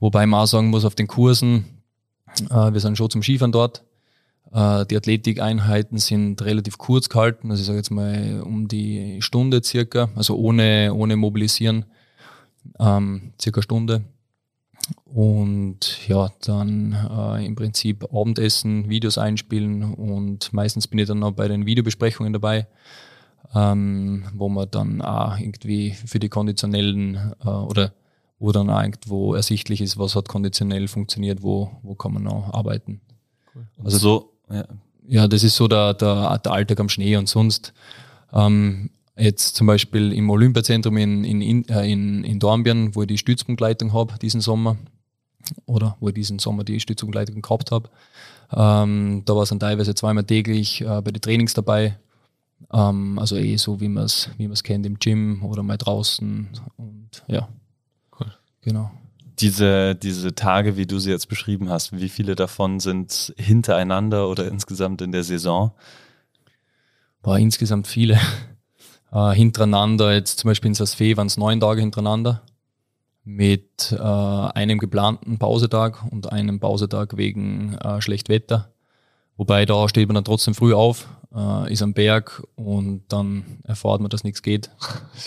[0.00, 1.82] Wobei man auch sagen muss, auf den Kursen,
[2.50, 3.82] äh, wir sind schon zum Skifahren dort.
[4.52, 9.62] Äh, die Athletikeinheiten sind relativ kurz gehalten, also ich sage jetzt mal um die Stunde
[9.62, 11.84] circa, also ohne, ohne Mobilisieren,
[12.78, 14.04] ähm, circa Stunde.
[15.04, 21.32] Und ja, dann äh, im Prinzip Abendessen, Videos einspielen und meistens bin ich dann noch
[21.32, 22.66] bei den Videobesprechungen dabei,
[23.54, 27.92] ähm, wo man dann auch irgendwie für die konditionellen äh, oder
[28.38, 32.54] wo dann auch irgendwo ersichtlich ist, was hat konditionell funktioniert, wo, wo kann man noch
[32.54, 33.00] arbeiten.
[33.54, 33.66] Cool.
[33.84, 34.64] Also so, ja.
[35.06, 37.72] ja, das ist so der, der, der Alltag am Schnee und sonst
[38.32, 43.18] ähm, jetzt zum Beispiel im Olympiazentrum in, in, äh, in, in Dornbirn, wo ich die
[43.18, 44.76] Stützpunktleitung habe diesen Sommer
[45.66, 47.90] oder wo ich diesen Sommer die Stützpunktleitung gehabt habe.
[48.52, 51.98] Ähm, da war es dann teilweise zweimal täglich äh, bei den Trainings dabei.
[52.72, 57.24] Ähm, also eh so, wie man es wie kennt im Gym oder mal draußen und
[57.28, 57.48] ja.
[58.18, 58.32] Cool.
[58.62, 58.90] Genau
[59.40, 64.48] diese, diese Tage, wie du sie jetzt beschrieben hast, wie viele davon sind hintereinander oder
[64.48, 65.72] insgesamt in der Saison?
[67.22, 68.18] War insgesamt viele.
[69.12, 72.42] Äh, hintereinander, jetzt zum Beispiel in Sasfee waren es neun Tage hintereinander
[73.24, 78.72] mit äh, einem geplanten Pausetag und einem Pausetag wegen äh, schlecht Wetter.
[79.36, 84.00] Wobei da steht man dann trotzdem früh auf, äh, ist am Berg und dann erfahrt
[84.00, 84.70] man, dass nichts geht.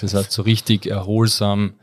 [0.02, 1.74] Das heißt, so richtig erholsam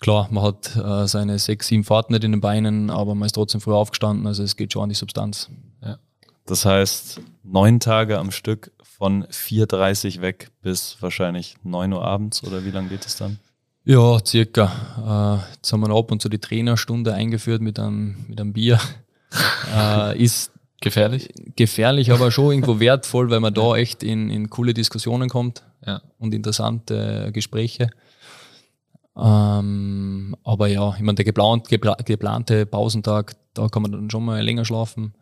[0.00, 3.32] Klar, man hat äh, seine sechs, sieben Fahrten nicht in den Beinen, aber man ist
[3.32, 5.50] trotzdem früh aufgestanden, also es geht schon an die Substanz.
[5.82, 5.98] Ja.
[6.46, 12.64] Das heißt, neun Tage am Stück von 4.30 weg bis wahrscheinlich 9 Uhr abends oder
[12.64, 13.38] wie lange geht es dann?
[13.84, 15.40] Ja, circa.
[15.46, 18.78] Äh, jetzt haben wir ab und zu die Trainerstunde eingeführt mit einem, mit einem Bier.
[19.74, 21.30] äh, ist gefährlich?
[21.56, 26.02] Gefährlich, aber schon irgendwo wertvoll, weil man da echt in, in coole Diskussionen kommt ja.
[26.18, 27.88] und interessante Gespräche.
[29.16, 34.24] Ähm, aber ja, ich meine, der geplant, gepla geplante Pausentag, da kann man dann schon
[34.24, 35.14] mal länger schlafen,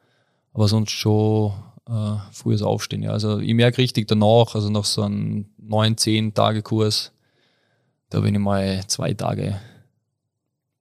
[0.53, 1.53] aber sonst schon
[1.89, 3.03] äh, frühes Aufstehen.
[3.03, 3.11] Ja.
[3.11, 7.13] Also ich merke richtig danach, also nach so einem 9, 10 Tage Kurs,
[8.11, 9.61] da bin ich mal zwei Tage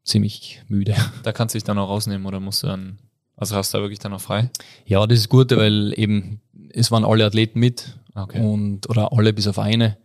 [0.03, 0.95] ziemlich müde.
[1.23, 2.99] Da kannst du dich dann auch rausnehmen oder musst du dann,
[3.35, 4.49] also hast du da wirklich dann noch frei?
[4.85, 8.39] Ja, das ist gut, weil eben es waren alle Athleten mit okay.
[8.41, 9.97] und oder alle bis auf eine.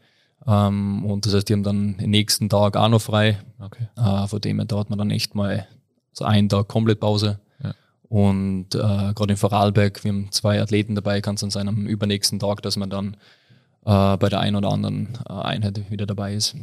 [0.47, 3.39] Ähm, und das heißt, die haben dann den nächsten Tag auch noch frei.
[3.59, 3.89] Okay.
[3.97, 5.67] Äh, von dem her, da hat man dann echt mal
[6.13, 7.41] so einen Tag komplett Pause.
[8.11, 8.79] Und äh,
[9.15, 12.61] gerade in Vorarlberg, wir haben zwei Athleten dabei, kann es dann sein am übernächsten Tag,
[12.61, 13.15] dass man dann
[13.87, 16.57] äh, bei der einen oder anderen äh, Einheit wieder dabei ist.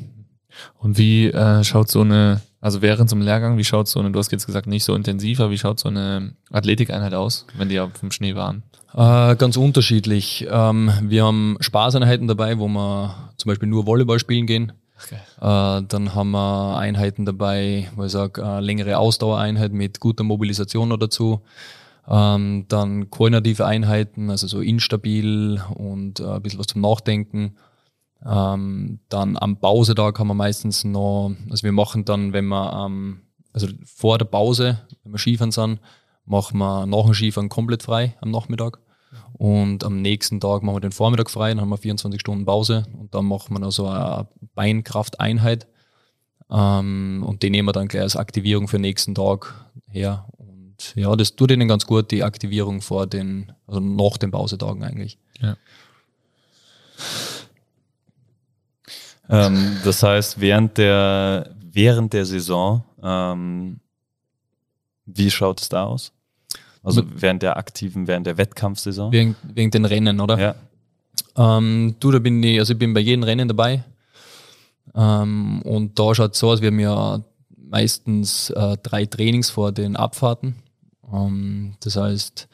[0.77, 4.11] Und wie äh, schaut so eine, also während so einem Lehrgang, wie schaut so eine,
[4.11, 7.69] du hast jetzt gesagt, nicht so intensiv, aber wie schaut so eine Athletikeinheit aus, wenn
[7.69, 8.63] die auf dem Schnee waren?
[8.93, 10.45] Äh, ganz unterschiedlich.
[10.51, 14.73] Ähm, wir haben Spaßeinheiten dabei, wo wir zum Beispiel nur Volleyball spielen gehen.
[15.03, 15.15] Okay.
[15.39, 20.89] Äh, dann haben wir Einheiten dabei, wo ich sage, äh, längere Ausdauereinheit mit guter Mobilisation
[20.89, 21.41] noch dazu.
[22.09, 27.57] Ähm, dann koordinative Einheiten, also so instabil und äh, ein bisschen was zum Nachdenken.
[28.25, 33.21] Ähm, dann am Pausetag haben wir meistens noch, also wir machen dann, wenn wir, ähm,
[33.53, 35.79] also vor der Pause, wenn wir Skifahren sind,
[36.25, 38.79] machen wir nach dem Skifahren komplett frei am Nachmittag.
[39.33, 42.85] Und am nächsten Tag machen wir den Vormittag frei, dann haben wir 24 Stunden Pause
[42.97, 45.67] und dann machen wir noch so eine Beinkrafteinheit.
[46.49, 49.53] Ähm, und die nehmen wir dann gleich als Aktivierung für den nächsten Tag
[49.89, 50.25] her.
[50.37, 54.83] Und ja, das tut ihnen ganz gut, die Aktivierung vor den, also nach den Pausetagen
[54.83, 55.19] eigentlich.
[55.39, 55.57] Ja.
[59.29, 63.79] Ähm, das heißt, während der, während der Saison, ähm,
[65.05, 66.11] wie schaut es da aus?
[66.87, 69.11] Also während der aktiven, während der Wettkampfsaison?
[69.11, 70.39] Wegen, wegen den Rennen, oder?
[70.39, 70.55] Ja.
[71.57, 73.83] Ähm, du, da bin ich, also ich bin bei jedem Rennen dabei.
[74.95, 77.21] Ähm, und da schaut es so aus, wir haben ja
[77.55, 80.55] meistens äh, drei Trainings vor den Abfahrten.
[81.11, 82.47] Ähm, das heißt,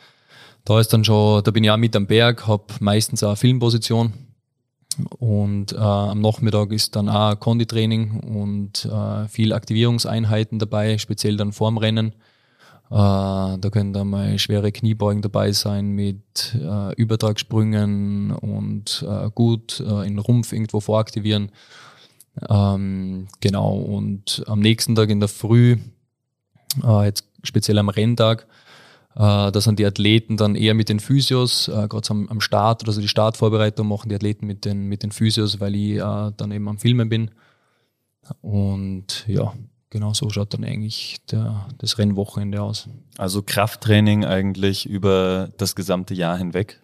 [0.65, 3.35] da ist dann schon, da bin ich auch mit am Berg, habe meistens auch eine
[3.37, 4.13] Filmposition.
[5.17, 11.51] Und äh, am Nachmittag ist dann auch Konditraining und äh, viel Aktivierungseinheiten dabei, speziell dann
[11.51, 12.13] vorm Rennen.
[12.93, 19.79] Äh, da können dann mal schwere Kniebeugen dabei sein mit äh, Übertragssprüngen und äh, gut
[19.79, 21.51] äh, in Rumpf irgendwo voraktivieren.
[22.47, 25.77] Ähm, genau, und am nächsten Tag in der Früh,
[26.83, 28.45] äh, jetzt speziell am Renntag,
[29.15, 32.87] äh, da sind die Athleten dann eher mit den Physios, äh, gerade am, am Start,
[32.87, 36.51] also die Startvorbereitung machen die Athleten mit den, mit den Physios, weil ich äh, dann
[36.51, 37.31] eben am Filmen bin.
[38.41, 39.51] Und ja,
[39.93, 42.89] genau so schaut dann eigentlich der, das Rennwochenende aus.
[43.17, 46.81] Also Krafttraining eigentlich über das gesamte Jahr hinweg?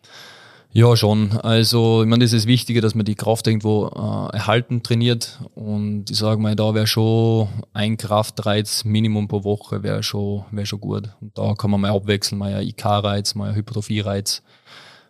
[0.71, 1.31] Ja, schon.
[1.39, 5.39] Also, ich meine, das ist das Wichtige, dass man die Kraft irgendwo äh, erhalten trainiert.
[5.55, 10.67] Und ich sage mal, da wäre schon ein Kraftreiz Minimum pro Woche wäre schon, wäre
[10.67, 11.09] schon gut.
[11.21, 14.43] Und da kann man mal abwechseln, mal ein IK-Reiz, mal ein Hypertrophie-Reiz,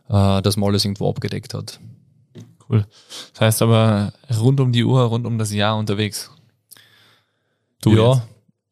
[0.08, 1.82] äh, dass man alles irgendwo abgedeckt hat.
[2.70, 2.86] Cool.
[3.34, 6.32] Das heißt aber rund um die Uhr, rund um das Jahr unterwegs.
[7.82, 8.28] Du ja, jetzt.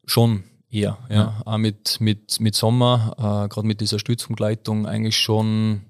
[0.06, 0.98] schon eher.
[1.08, 1.16] Ja.
[1.16, 1.42] ja.
[1.44, 5.82] Auch mit, mit, mit Sommer, äh, gerade mit dieser Stützungsleitung eigentlich schon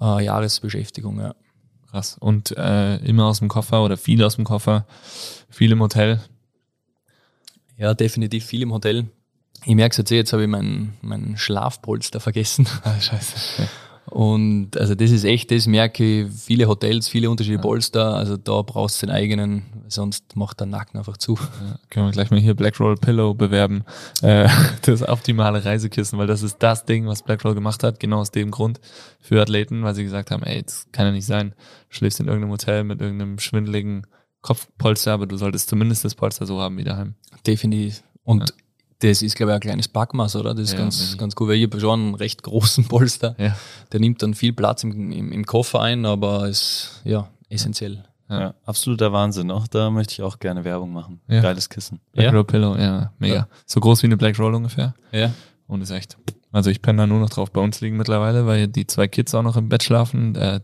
[0.00, 1.34] äh, Jahresbeschäftigung, ja.
[1.90, 2.16] Krass.
[2.18, 4.86] Und äh, immer aus dem Koffer oder viel aus dem Koffer,
[5.48, 6.20] viel im Hotel?
[7.76, 9.08] Ja, definitiv viel im Hotel.
[9.64, 12.66] Ich merke es jetzt, eh, jetzt habe ich meinen mein Schlafpolster vergessen.
[12.82, 13.68] Ah, scheiße.
[14.10, 18.62] Und also das ist echt, das merke ich, viele Hotels, viele unterschiedliche Polster, also da
[18.62, 21.34] brauchst du den eigenen, sonst macht der Nacken einfach zu.
[21.34, 23.84] Ja, können wir gleich mal hier Blackroll Pillow bewerben,
[24.22, 24.48] äh,
[24.82, 28.52] das optimale Reisekissen, weil das ist das Ding, was Blackroll gemacht hat, genau aus dem
[28.52, 28.80] Grund
[29.20, 31.50] für Athleten, weil sie gesagt haben, ey, das kann ja nicht sein,
[31.88, 34.06] du schläfst in irgendeinem Hotel mit irgendeinem schwindeligen
[34.40, 37.16] Kopfpolster, aber du solltest zumindest das Polster so haben wie daheim.
[37.44, 38.04] Definitiv.
[38.22, 38.56] Und ja
[39.00, 40.54] das ist, glaube ich, ein kleines Packmaß, oder?
[40.54, 43.34] Das ist ja, ganz, ganz gut, weil ich habe schon einen recht großen Polster.
[43.38, 43.56] Ja.
[43.92, 48.04] Der nimmt dann viel Platz im, im, im Koffer ein, aber ist ja essentiell.
[48.28, 49.50] Ja, ja, absoluter Wahnsinn.
[49.50, 51.20] Auch da möchte ich auch gerne Werbung machen.
[51.28, 51.42] Ja.
[51.42, 52.00] Geiles Kissen.
[52.12, 53.48] Black Roll Pillow, ja, mega.
[53.66, 54.94] So groß wie eine Black Roll ungefähr.
[55.12, 55.32] Ja.
[55.68, 56.16] Und ist echt.
[56.50, 57.50] Also ich penne da nur noch drauf.
[57.52, 60.34] Bei uns liegen mittlerweile, weil die zwei Kids auch noch im Bett schlafen.
[60.34, 60.62] Der,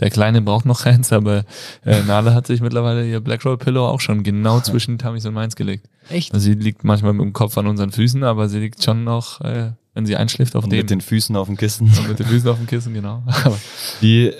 [0.00, 1.44] der Kleine braucht noch eins, aber
[1.84, 5.34] äh, Nala hat sich mittlerweile ihr Black Roll Pillow auch schon genau zwischen Tamis und
[5.34, 5.88] meins gelegt.
[6.08, 6.32] Echt?
[6.32, 9.40] Also sie liegt manchmal mit dem Kopf an unseren Füßen, aber sie liegt schon noch,
[9.40, 10.78] äh, wenn sie einschläft, auf und dem.
[10.78, 11.92] Mit den Füßen auf dem Kissen.
[11.98, 13.22] Und mit den Füßen auf dem Kissen, genau.
[14.00, 14.32] wie,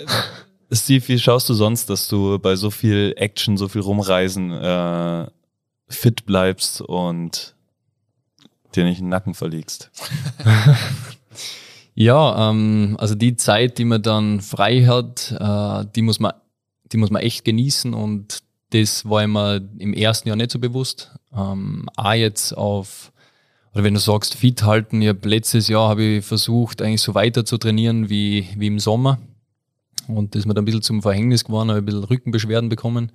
[0.71, 5.27] Steve, wie schaust du sonst, dass du bei so viel Action, so viel Rumreisen äh,
[5.89, 7.55] fit bleibst und
[8.75, 9.91] dir nicht den Nacken verlegst?
[11.95, 16.33] ja, ähm, also die Zeit, die man dann frei hat, äh, die muss man,
[16.93, 21.13] die muss man echt genießen und das war immer im ersten Jahr nicht so bewusst.
[21.37, 23.13] Ähm, auch jetzt auf,
[23.75, 27.45] oder wenn du sagst, fit halten, ich letztes Jahr habe ich versucht, eigentlich so weiter
[27.45, 29.19] zu trainieren wie, wie im Sommer.
[30.09, 33.13] Und das ist mir dann ein bisschen zum Verhängnis geworden, habe ein bisschen Rückenbeschwerden bekommen.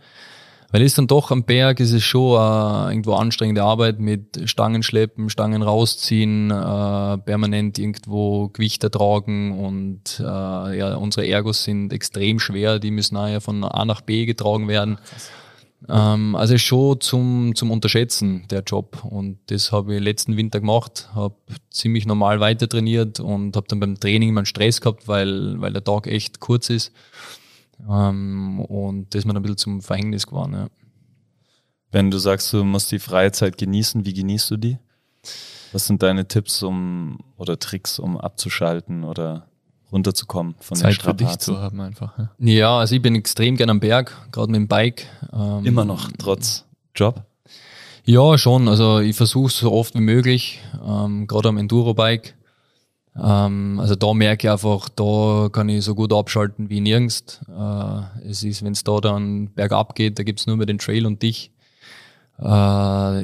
[0.73, 4.83] Weil es dann doch am Berg ist es schon äh, irgendwo anstrengende Arbeit mit Stangen
[4.83, 12.39] schleppen, Stangen rausziehen, äh, permanent irgendwo Gewichte tragen und äh, ja, unsere Ergos sind extrem
[12.39, 14.95] schwer, die müssen nachher von A nach B getragen werden.
[14.95, 15.29] Krass.
[15.89, 19.03] Ähm, also schon zum, zum Unterschätzen, der Job.
[19.03, 21.35] Und das habe ich letzten Winter gemacht, habe
[21.69, 25.73] ziemlich normal weiter trainiert und habe dann beim Training immer einen Stress gehabt, weil, weil
[25.73, 26.91] der Tag echt kurz ist.
[27.89, 30.53] Ähm, und das ist mir ein bisschen zum Verhängnis geworden.
[30.53, 30.67] Ja.
[31.91, 34.77] Wenn du sagst, du musst die Freizeit genießen, wie genießt du die?
[35.73, 39.47] Was sind deine Tipps um oder Tricks, um abzuschalten oder
[39.91, 42.17] runterzukommen von Zeit den für dich zu haben einfach.
[42.17, 42.29] Ja.
[42.39, 45.07] ja, also ich bin extrem gern am Berg, gerade mit dem Bike.
[45.33, 47.23] Ähm, Immer noch, trotz Job?
[48.05, 48.67] Ja, schon.
[48.67, 52.35] Also ich versuche so oft wie möglich, ähm, gerade am Enduro-Bike.
[53.15, 57.41] Ähm, also da merke ich einfach, da kann ich so gut abschalten wie nirgends.
[57.47, 61.05] Äh, es ist, wenn es da dann bergab geht, da gibt's nur mehr den Trail
[61.05, 61.51] und dich.
[62.39, 62.45] Äh,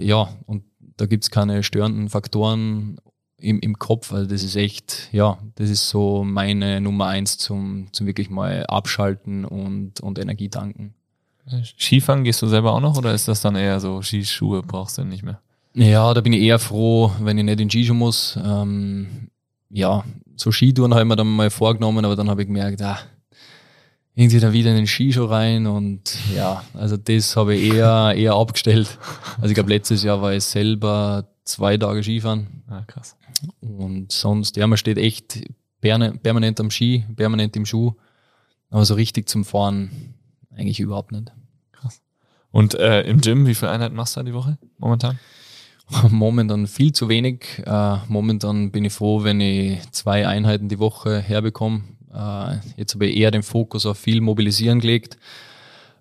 [0.06, 0.64] ja, und
[0.98, 2.98] da gibt's keine störenden Faktoren
[3.40, 4.12] im, im Kopf.
[4.14, 8.66] Also das ist echt, ja, das ist so meine Nummer eins zum, zum wirklich mal
[8.68, 10.94] abschalten und, und Energie tanken.
[11.64, 15.06] Skifahren gehst du selber auch noch oder ist das dann eher so Skischuhe brauchst du
[15.06, 15.40] nicht mehr?
[15.74, 18.38] Ja, da bin ich eher froh, wenn ich nicht in Skischuhe muss.
[18.44, 19.30] Ähm,
[19.70, 20.04] ja,
[20.36, 23.00] so Skitouren habe ich mir dann mal vorgenommen, aber dann habe ich gemerkt, ah,
[24.16, 26.02] irgendwie da wieder in den Skischuh rein und
[26.36, 28.98] ja, also das habe ich eher, eher abgestellt.
[29.38, 32.64] Also ich glaube, letztes Jahr war ich selber zwei Tage Skifahren.
[32.68, 33.16] Ah, krass.
[33.60, 35.42] Und sonst, ja, man steht echt
[35.82, 37.94] permanent am Ski, permanent im Schuh.
[38.70, 40.16] Aber so richtig zum Fahren
[40.56, 41.32] eigentlich überhaupt nicht.
[41.72, 42.02] Krass.
[42.52, 45.20] Und äh, im Gym, wie viele Einheiten machst du da die Woche momentan?
[46.10, 47.64] Momentan viel zu wenig.
[47.66, 51.84] Äh, momentan bin ich froh, wenn ich zwei Einheiten die Woche herbekomme.
[52.14, 55.18] Äh, jetzt habe ich eher den Fokus auf viel Mobilisieren gelegt,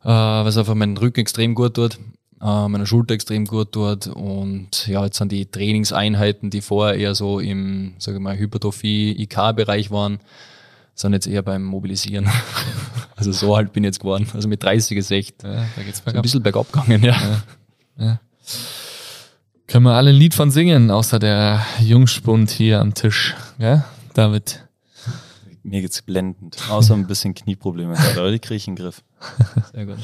[0.02, 2.00] äh, was einfach meinen Rücken extrem gut tut
[2.40, 7.14] äh, meiner Schulter extrem gut dort und ja, jetzt sind die Trainingseinheiten, die vorher eher
[7.14, 10.18] so im, sage ich mal, Hypertrophie-IK-Bereich waren,
[10.94, 12.28] sind jetzt eher beim Mobilisieren.
[13.16, 14.28] also so alt bin ich jetzt geworden.
[14.34, 16.20] Also mit 30 ist echt ja, da geht's bergab.
[16.20, 17.16] ein bisschen bergab gegangen, ja.
[17.98, 18.04] ja.
[18.04, 18.20] ja.
[19.66, 23.84] Können wir alle ein Lied von singen, außer der Jungspund hier am Tisch, gell?
[24.14, 24.62] David.
[25.64, 26.56] Mir geht's blendend.
[26.70, 29.02] Außer ein bisschen Knieprobleme, aber die kriege ich in den Griff.
[29.72, 29.98] Sehr gut.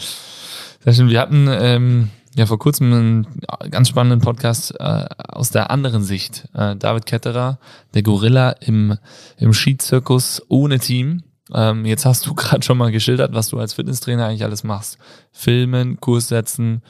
[0.81, 1.09] Sehr schön.
[1.09, 3.27] Wir hatten ähm, ja vor kurzem einen
[3.71, 6.49] ganz spannenden Podcast äh, aus der anderen Sicht.
[6.55, 7.59] Äh, David Ketterer,
[7.95, 8.97] der Gorilla im,
[9.39, 11.23] im Skizirkus ohne Team.
[11.55, 14.99] Ähm, jetzt hast du gerade schon mal geschildert, was du als Fitnesstrainer eigentlich alles machst.
[15.31, 16.83] Filmen, Kurs setzen,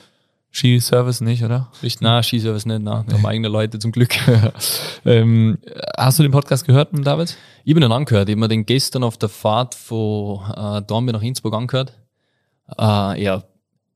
[0.53, 1.71] Skiservice nicht, oder?
[1.83, 2.03] Richtig?
[2.03, 3.05] Na, Skiservice nicht, na.
[3.07, 4.15] Wir haben eigene Leute zum Glück.
[5.05, 5.59] ähm,
[5.97, 7.37] hast du den Podcast gehört mit David?
[7.65, 8.29] Ich bin ihn angehört.
[8.29, 11.95] Ich habe mir den gestern auf der Fahrt von äh, Dornbirn nach Innsbruck angehört.
[12.79, 13.43] Äh, ja,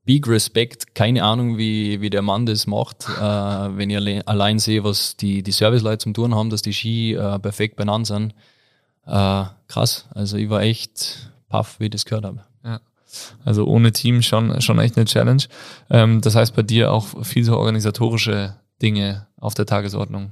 [0.07, 0.95] big respect.
[0.95, 3.07] Keine Ahnung, wie, wie der Mann das macht.
[3.09, 3.21] Äh,
[3.77, 7.13] wenn ich alle, allein sehe, was die, die Serviceleute zum Tun haben, dass die Ski
[7.13, 8.33] äh, perfekt beieinander sind.
[9.05, 10.07] Äh, krass.
[10.15, 12.43] Also ich war echt paff, wie ich das gehört habe.
[12.63, 12.79] Ja.
[13.45, 15.43] Also ohne Team schon, schon echt eine Challenge.
[15.89, 20.31] Ähm, das heißt bei dir auch viel so organisatorische Dinge auf der Tagesordnung.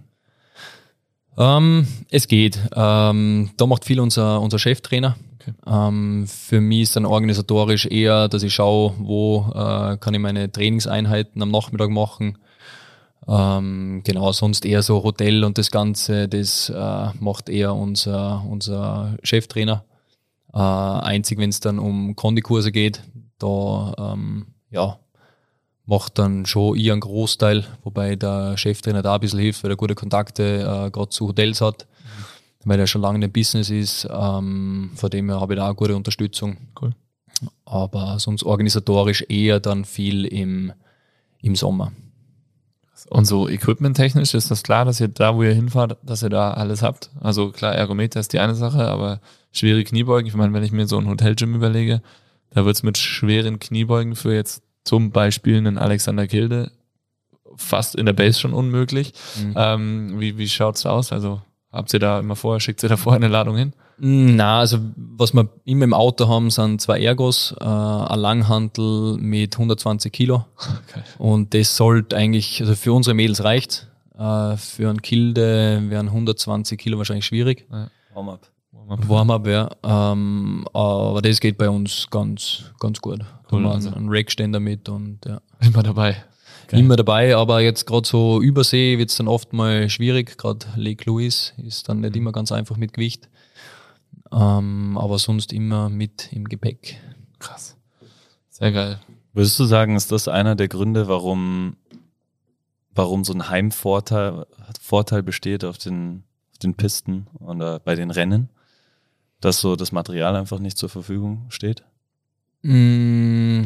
[1.38, 2.58] Ähm, es geht.
[2.74, 5.18] Ähm, da macht viel unser, unser Cheftrainer.
[5.46, 5.54] Okay.
[5.68, 10.52] Ähm, für mich ist dann organisatorisch eher, dass ich schaue, wo äh, kann ich meine
[10.52, 12.38] Trainingseinheiten am Nachmittag machen.
[13.28, 19.18] Ähm, genau, sonst eher so Hotel und das Ganze, das äh, macht eher unser, unser
[19.24, 19.84] Cheftrainer.
[20.54, 23.02] Äh, einzig, wenn es dann um Kondikurse geht,
[23.40, 25.00] da ähm, ja,
[25.86, 29.78] macht dann schon ich einen Großteil, wobei der Cheftrainer da ein bisschen hilft, weil er
[29.78, 31.88] gute Kontakte äh, gerade zu Hotels hat.
[32.66, 34.08] Weil er schon lange in dem Business ist.
[34.12, 36.58] Ähm, von dem her habe ich da auch gute Unterstützung.
[36.80, 36.92] Cool.
[37.66, 40.74] Aber sonst organisatorisch eher dann viel im,
[41.42, 41.92] im Sommer.
[43.10, 46.52] Und so equipment-technisch ist das klar, dass ihr da, wo ihr hinfahrt, dass ihr da
[46.52, 47.12] alles habt?
[47.22, 49.20] Also klar, Ergometer ist die eine Sache, aber
[49.52, 52.02] schwere Kniebeugen, ich meine, wenn ich mir so ein Hotelgym überlege,
[52.50, 56.72] da wird es mit schweren Kniebeugen für jetzt zum Beispiel einen Alexander Kilde
[57.58, 59.14] fast in der Base schon unmöglich.
[59.40, 59.54] Mhm.
[59.56, 61.12] Ähm, wie wie schaut's aus?
[61.12, 61.42] Also
[61.76, 63.74] habt ihr da immer vorher, schickt ihr da vorher eine Ladung hin?
[63.98, 69.56] Na, also was wir immer im Auto haben, sind zwei Ergos, äh, ein Langhantel mit
[69.56, 70.46] 120 Kilo.
[70.88, 71.02] Okay.
[71.18, 73.88] Und das sollte eigentlich, also für unsere Mädels reicht.
[74.18, 77.66] Äh, für einen Kilde wären 120 Kilo wahrscheinlich schwierig.
[77.72, 77.88] Ja.
[78.14, 78.48] Warm-up.
[79.08, 79.70] Warm-up, ja.
[79.84, 83.22] Ähm, aber das geht bei uns ganz, ganz gut.
[83.52, 83.92] Cool, also.
[83.92, 85.42] einen Rackständer mit und ja.
[85.60, 86.24] Immer dabei.
[86.68, 86.80] Geil.
[86.80, 90.38] Immer dabei, aber jetzt gerade so Übersee wird es dann oft mal schwierig.
[90.38, 92.22] Gerade Lake Louise ist dann nicht mhm.
[92.22, 93.30] immer ganz einfach mit Gewicht.
[94.32, 97.00] Ähm, aber sonst immer mit im Gepäck.
[97.40, 97.78] Krass.
[98.50, 99.00] Sehr geil.
[99.34, 101.76] Würdest du sagen, ist das einer der Gründe, warum,
[102.94, 104.46] warum so ein Heimvorteil
[104.82, 108.50] Vorteil besteht auf den, auf den Pisten oder bei den Rennen?
[109.42, 111.84] Dass so das Material einfach nicht zur Verfügung steht?
[112.62, 113.66] Mm,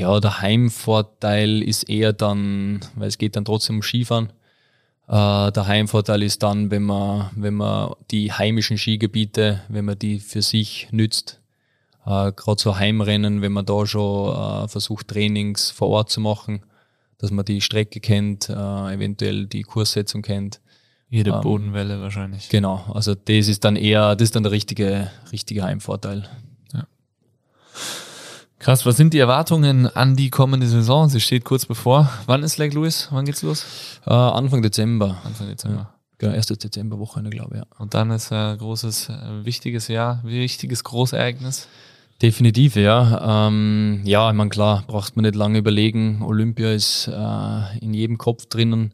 [0.00, 4.32] ja, der Heimvorteil ist eher dann, weil es geht dann trotzdem um Skifahren.
[5.06, 10.18] Äh, der Heimvorteil ist dann, wenn man, wenn man die heimischen Skigebiete, wenn man die
[10.18, 11.40] für sich nützt,
[12.06, 16.62] äh, gerade so Heimrennen, wenn man da schon äh, versucht, Trainings vor Ort zu machen,
[17.18, 20.62] dass man die Strecke kennt, äh, eventuell die Kurssetzung kennt.
[21.10, 22.48] Jede ähm, Bodenwelle wahrscheinlich.
[22.48, 26.26] Genau, also das ist dann eher, das ist dann der richtige, richtige Heimvorteil.
[28.60, 31.08] Krass, was sind die Erwartungen an die kommende Saison?
[31.08, 32.10] Sie steht kurz bevor.
[32.26, 33.08] Wann ist Lake Louis?
[33.10, 33.64] Wann geht's los?
[34.06, 35.16] Uh, Anfang Dezember.
[35.24, 35.78] Anfang Dezember.
[35.78, 35.94] Ja.
[36.18, 37.66] Genau, erstes Dezemberwochenende, glaube ich, ja.
[37.78, 41.68] Und dann ist ein großes, äh, wichtiges Jahr, wichtiges Großereignis.
[42.20, 43.46] Definitiv, ja.
[43.48, 46.20] Ähm, ja, ich meine, klar, braucht man nicht lange überlegen.
[46.20, 48.92] Olympia ist äh, in jedem Kopf drinnen.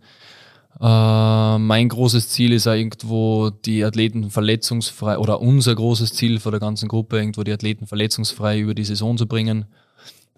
[0.81, 6.51] Äh, mein großes Ziel ist auch irgendwo die Athleten verletzungsfrei oder unser großes Ziel für
[6.51, 9.65] der ganzen Gruppe, irgendwo die Athleten verletzungsfrei über die Saison zu bringen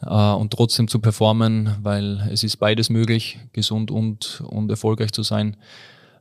[0.02, 5.22] äh, und trotzdem zu performen, weil es ist beides möglich, gesund und, und erfolgreich zu
[5.22, 5.56] sein.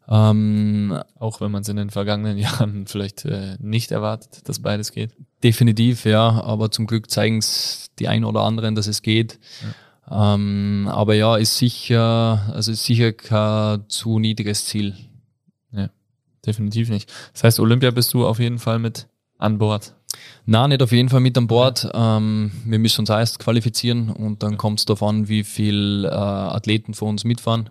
[0.10, 4.94] Ähm, auch wenn man es in den vergangenen Jahren vielleicht äh, nicht erwartet, dass beides
[4.94, 5.12] geht.
[5.44, 9.38] Definitiv, ja, aber zum Glück zeigen es die einen oder anderen, dass es geht.
[9.62, 9.68] Ja.
[10.10, 14.96] Ähm, aber ja, ist sicher, also ist sicher kein zu niedriges Ziel.
[15.72, 15.90] Ja,
[16.46, 17.12] definitiv nicht.
[17.34, 19.94] Das heißt, Olympia bist du auf jeden Fall mit an Bord.
[20.46, 21.90] Nein, nicht auf jeden Fall mit an Bord.
[21.94, 26.12] Ähm, wir müssen uns erst qualifizieren und dann kommt es darauf an, wie viele äh,
[26.12, 27.70] Athleten von uns mitfahren.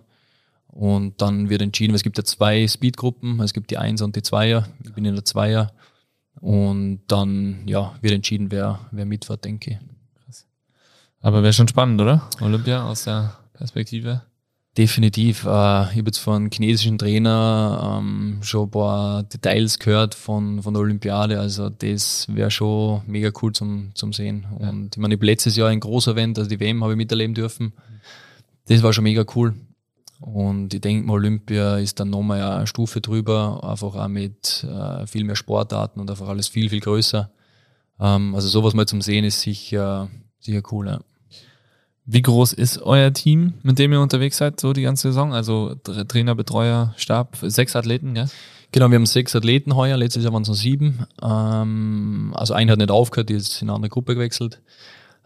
[0.69, 4.23] Und dann wird entschieden, es gibt ja zwei Speedgruppen, es gibt die Einser und die
[4.23, 4.69] Zweier.
[4.85, 5.73] Ich bin in der Zweier.
[6.39, 9.96] Und dann ja, wird entschieden, wer, wer mitfährt, denke ich.
[11.27, 12.23] Aber wäre schon spannend, oder?
[12.41, 14.23] Olympia aus der Perspektive.
[14.79, 15.43] Definitiv.
[15.43, 20.73] Äh, ich habe jetzt von chinesischen Trainer ähm, schon ein paar Details gehört von, von
[20.73, 21.41] der Olympiade.
[21.41, 24.47] Also das wäre schon mega cool zum, zum Sehen.
[24.61, 26.97] Und ich meine, ich habe letztes Jahr ein großer Event, also die WM habe ich
[26.97, 27.73] miterleben dürfen.
[28.69, 29.57] Das war schon mega cool.
[30.21, 35.09] Und ich denke mal, Olympia ist dann nochmal eine Stufe drüber, einfach auch mit äh,
[35.09, 37.33] viel mehr Sportarten und einfach alles viel, viel größer.
[37.99, 40.09] Ähm, also sowas mal zum Sehen ist sicher,
[40.39, 40.87] sicher cool.
[40.87, 41.01] Ja.
[42.09, 45.35] Wie groß ist euer Team, mit dem ihr unterwegs seid, so die ganze Saison?
[45.35, 45.75] Also
[46.07, 48.29] Trainer, Betreuer, Stab, sechs Athleten, gell?
[48.71, 51.07] Genau, wir haben sechs Athleten heuer, letztes Jahr waren es noch sieben.
[51.21, 54.61] Ähm, also einer hat nicht aufgehört, die ist in eine andere Gruppe gewechselt.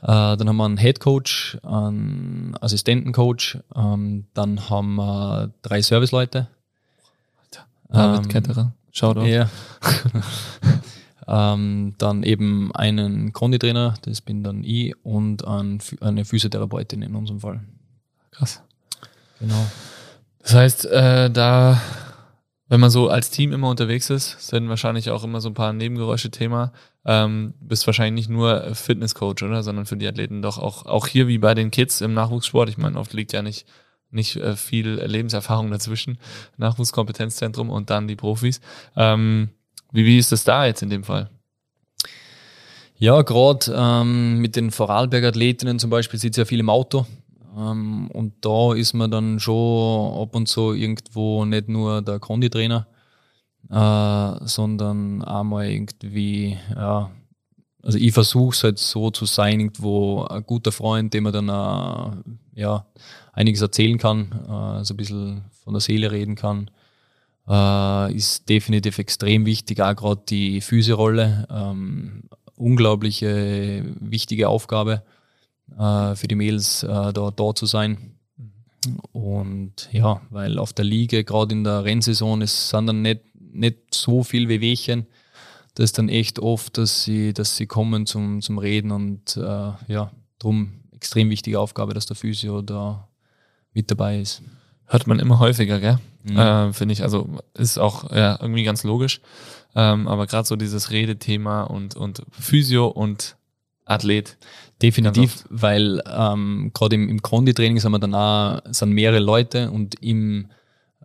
[0.02, 6.48] Äh, dann haben wir einen Head Coach, einen Assistentencoach, ähm, dann haben wir drei Serviceleute.
[7.88, 9.26] David ähm, Ketterer, schaut auf.
[9.26, 9.50] Ja.
[11.32, 17.38] Ähm, dann eben einen Konditrainer, das bin dann ich, und ein, eine Physiotherapeutin in unserem
[17.38, 17.60] Fall.
[18.32, 18.62] Krass.
[19.38, 19.64] Genau.
[20.42, 21.80] Das heißt, äh, da,
[22.68, 25.72] wenn man so als Team immer unterwegs ist, sind wahrscheinlich auch immer so ein paar
[25.72, 26.72] Nebengeräusche Thema.
[27.04, 29.62] Ähm, bist wahrscheinlich nicht nur Fitnesscoach, oder?
[29.62, 32.68] Sondern für die Athleten doch auch, auch hier wie bei den Kids im Nachwuchssport.
[32.68, 33.66] Ich meine, oft liegt ja nicht,
[34.10, 36.18] nicht äh, viel Lebenserfahrung dazwischen.
[36.56, 38.60] Nachwuchskompetenzzentrum und dann die Profis.
[38.96, 39.50] Ähm,
[39.92, 41.30] wie, wie ist das da jetzt in dem Fall?
[42.96, 47.06] Ja, gerade ähm, mit den Vorarlberger Athletinnen zum Beispiel sitzt ja viel im Auto.
[47.56, 52.86] Ähm, und da ist man dann schon ab und zu irgendwo nicht nur der Konditrainer,
[53.70, 57.10] äh, sondern auch mal irgendwie, ja,
[57.82, 61.48] also ich versuche es halt so zu sein, irgendwo ein guter Freund, dem man dann
[61.48, 62.86] äh, ja,
[63.32, 66.70] einiges erzählen kann, äh, so ein bisschen von der Seele reden kann
[67.50, 71.46] äh, ist definitiv extrem wichtig, auch gerade die Physiorolle.
[71.50, 72.22] Ähm,
[72.60, 75.02] unglaubliche wichtige Aufgabe
[75.76, 78.14] äh, für die Mädels, äh, da, da zu sein.
[79.12, 83.94] Und ja, weil auf der Liga, gerade in der Rennsaison, es sind dann nicht, nicht
[83.94, 85.06] so viel Wehwehchen.
[85.74, 89.40] Das ist dann echt oft, dass sie, dass sie kommen zum, zum Reden und äh,
[89.40, 93.08] ja, darum extrem wichtige Aufgabe, dass der Physio da
[93.72, 94.42] mit dabei ist.
[94.90, 96.00] Hört man immer häufiger, gell?
[96.24, 96.36] Mhm.
[96.36, 99.20] Äh, Finde ich, also ist auch ja, irgendwie ganz logisch.
[99.76, 103.36] Ähm, aber gerade so dieses Redethema und, und Physio und
[103.84, 104.36] Athlet.
[104.82, 110.02] Definitiv, weil ähm, gerade im, im Kondi-Training sind wir dann auch, sind mehrere Leute und
[110.02, 110.48] im,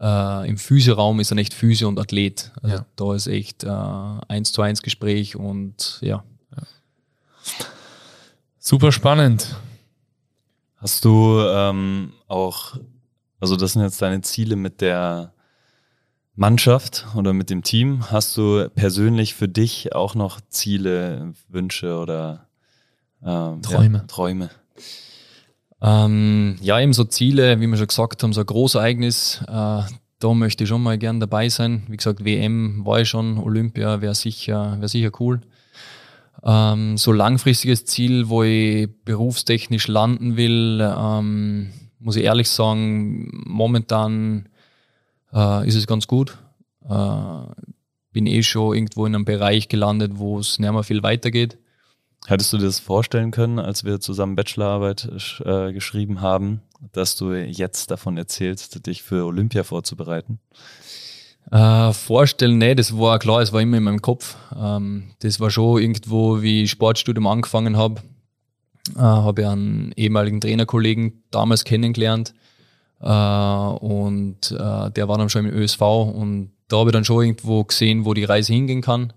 [0.02, 2.54] äh, im Physioraum ist dann echt Physio und Athlet.
[2.64, 2.86] Also ja.
[2.96, 6.24] da ist echt äh, eins zu eins Gespräch und ja.
[6.58, 6.64] ja.
[8.58, 9.56] Super spannend.
[10.78, 12.78] Hast du ähm, auch
[13.40, 15.34] also das sind jetzt deine Ziele mit der
[16.36, 18.12] Mannschaft oder mit dem Team.
[18.12, 22.48] Hast du persönlich für dich auch noch Ziele, Wünsche oder
[23.24, 24.00] ähm, Träume?
[24.00, 24.50] Ja, Träume.
[25.82, 29.42] Ähm, ja, eben so Ziele, wie wir schon gesagt haben, so ein Großereignis.
[29.48, 29.84] Äh,
[30.20, 31.84] da möchte ich schon mal gern dabei sein.
[31.88, 35.42] Wie gesagt, WM war ich schon, Olympia wäre sicher, wäre sicher cool.
[36.44, 41.72] Ähm, so langfristiges Ziel, wo ich berufstechnisch landen will, ähm,
[42.06, 44.48] muss ich ehrlich sagen, momentan
[45.34, 46.38] äh, ist es ganz gut.
[46.88, 47.40] Äh,
[48.12, 51.58] bin eh schon irgendwo in einem Bereich gelandet, wo es nicht mehr viel weitergeht.
[52.28, 55.10] Hättest du dir das vorstellen können, als wir zusammen Bachelorarbeit
[55.44, 60.40] äh, geschrieben haben, dass du jetzt davon erzählst, dich für Olympia vorzubereiten?
[61.52, 64.38] Äh, vorstellen, nee, das war klar, es war immer in meinem Kopf.
[64.56, 68.02] Ähm, das war schon irgendwo, wie ich Sportstudium angefangen habe,
[68.96, 72.34] äh, habe ich einen ehemaligen Trainerkollegen damals kennengelernt
[73.00, 77.24] äh, und äh, der war dann schon im ÖSV und da habe ich dann schon
[77.24, 79.14] irgendwo gesehen, wo die Reise hingehen kann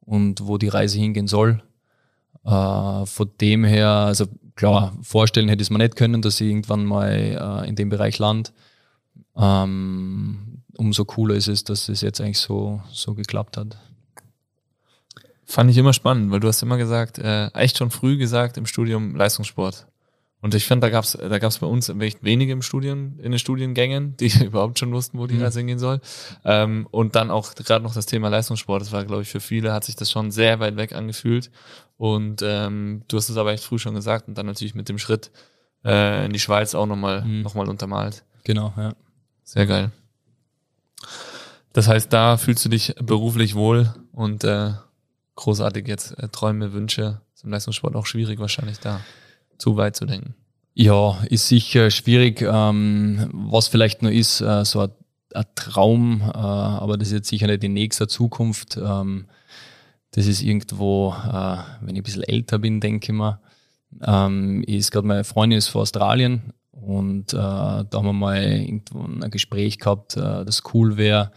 [0.00, 1.62] und wo die Reise hingehen soll.
[2.44, 6.48] Äh, von dem her, also klar, vorstellen hätte ich es mir nicht können, dass ich
[6.48, 8.50] irgendwann mal äh, in dem Bereich lande.
[9.36, 13.78] Ähm, umso cooler ist es, dass es jetzt eigentlich so, so geklappt hat.
[15.50, 18.66] Fand ich immer spannend, weil du hast immer gesagt, äh, echt schon früh gesagt im
[18.66, 19.86] Studium Leistungssport.
[20.42, 23.38] Und ich finde, da gab's da gab's bei uns echt wenige im Studium, in den
[23.38, 25.42] Studiengängen, die überhaupt schon wussten, wo die mhm.
[25.42, 26.02] Reise hingehen soll.
[26.44, 28.82] Ähm, und dann auch gerade noch das Thema Leistungssport.
[28.82, 31.50] Das war, glaube ich, für viele hat sich das schon sehr weit weg angefühlt.
[31.96, 34.98] Und ähm, du hast es aber echt früh schon gesagt und dann natürlich mit dem
[34.98, 35.30] Schritt
[35.82, 37.40] äh, in die Schweiz auch nochmal mhm.
[37.40, 38.22] noch mal untermalt.
[38.44, 38.92] Genau, ja.
[39.44, 39.92] Sehr geil.
[41.72, 44.72] Das heißt, da fühlst du dich beruflich wohl und äh,
[45.38, 49.00] großartig jetzt äh, Träume, Wünsche zum Leistungssport auch schwierig wahrscheinlich da
[49.56, 50.34] zu weit zu denken.
[50.74, 52.42] Ja, ist sicher schwierig.
[52.42, 54.90] Ähm, was vielleicht nur ist, äh, so ein,
[55.34, 58.76] ein Traum, äh, aber das ist jetzt sicher nicht in nächster Zukunft.
[58.76, 59.26] Ähm,
[60.12, 63.40] das ist irgendwo, äh, wenn ich ein bisschen älter bin, denke ich mal,
[64.02, 69.00] ähm, ist gerade meine Freundin ist vor Australien und äh, da haben wir mal irgendwo
[69.00, 71.30] ein Gespräch gehabt, äh, das cool wäre,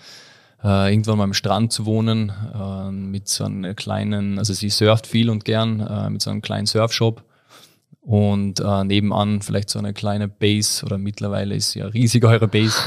[0.64, 5.08] äh, irgendwann mal am Strand zu wohnen, äh, mit so einem kleinen, also sie surft
[5.08, 7.24] viel und gern, äh, mit so einem kleinen Surfshop
[8.02, 12.78] und äh, nebenan vielleicht so eine kleine Base oder mittlerweile ist ja riesig eure Base,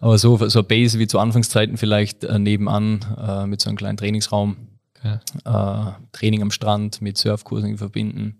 [0.00, 3.76] aber so, so eine Base wie zu Anfangszeiten vielleicht äh, nebenan äh, mit so einem
[3.76, 4.56] kleinen Trainingsraum,
[4.98, 5.18] okay.
[6.12, 8.38] Training am Strand mit Surfkursen verbinden.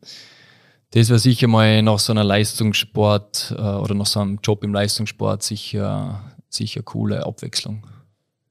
[0.91, 5.43] Das wäre sicher mal nach so einer Leistungssport oder nach so einem Job im Leistungssport
[5.43, 7.87] sicher, sicher coole Abwechslung.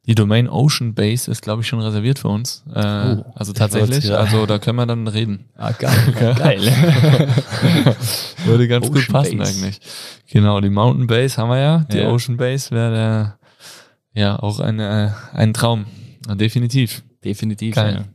[0.10, 2.64] Die Domain Ocean Base ist, glaube ich, schon reserviert für uns.
[2.74, 2.80] Äh,
[3.20, 4.06] Oh, also tatsächlich.
[4.06, 4.16] ja.
[4.18, 5.46] Also da können wir dann reden.
[5.56, 5.96] Ah, geil.
[6.38, 6.62] geil.
[8.46, 9.52] Würde ganz gut Ocean passen Base.
[9.64, 9.80] eigentlich.
[10.32, 11.86] Genau, die Mountain Base haben wir ja.
[11.92, 12.10] Die Ja.
[12.10, 13.36] Ocean Base wäre
[14.14, 15.86] ja auch eine, ein Traum.
[16.28, 17.04] Definitiv.
[17.24, 17.76] Definitiv.
[17.76, 18.06] Geil.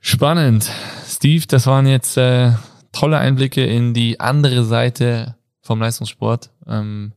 [0.00, 0.70] Spannend.
[1.06, 2.52] Steve, das waren jetzt äh,
[2.92, 6.50] tolle Einblicke in die andere Seite vom Leistungssport.
[6.66, 7.12] Ähm,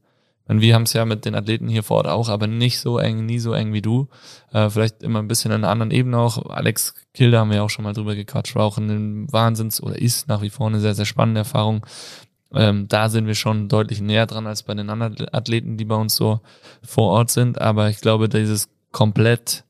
[0.48, 2.98] meine, wir haben es ja mit den Athleten hier vor Ort auch, aber nicht so
[2.98, 4.08] eng, nie so eng wie du.
[4.52, 6.50] Äh, vielleicht immer ein bisschen an einer anderen Ebene auch.
[6.50, 10.28] Alex Kilder haben wir auch schon mal drüber gequatscht, war auch ein Wahnsinns oder ist
[10.28, 11.86] nach wie vor eine sehr, sehr spannende Erfahrung.
[12.54, 15.96] Ähm, da sind wir schon deutlich näher dran als bei den anderen Athleten, die bei
[15.96, 16.42] uns so
[16.84, 17.62] vor Ort sind.
[17.62, 19.64] Aber ich glaube, dieses komplett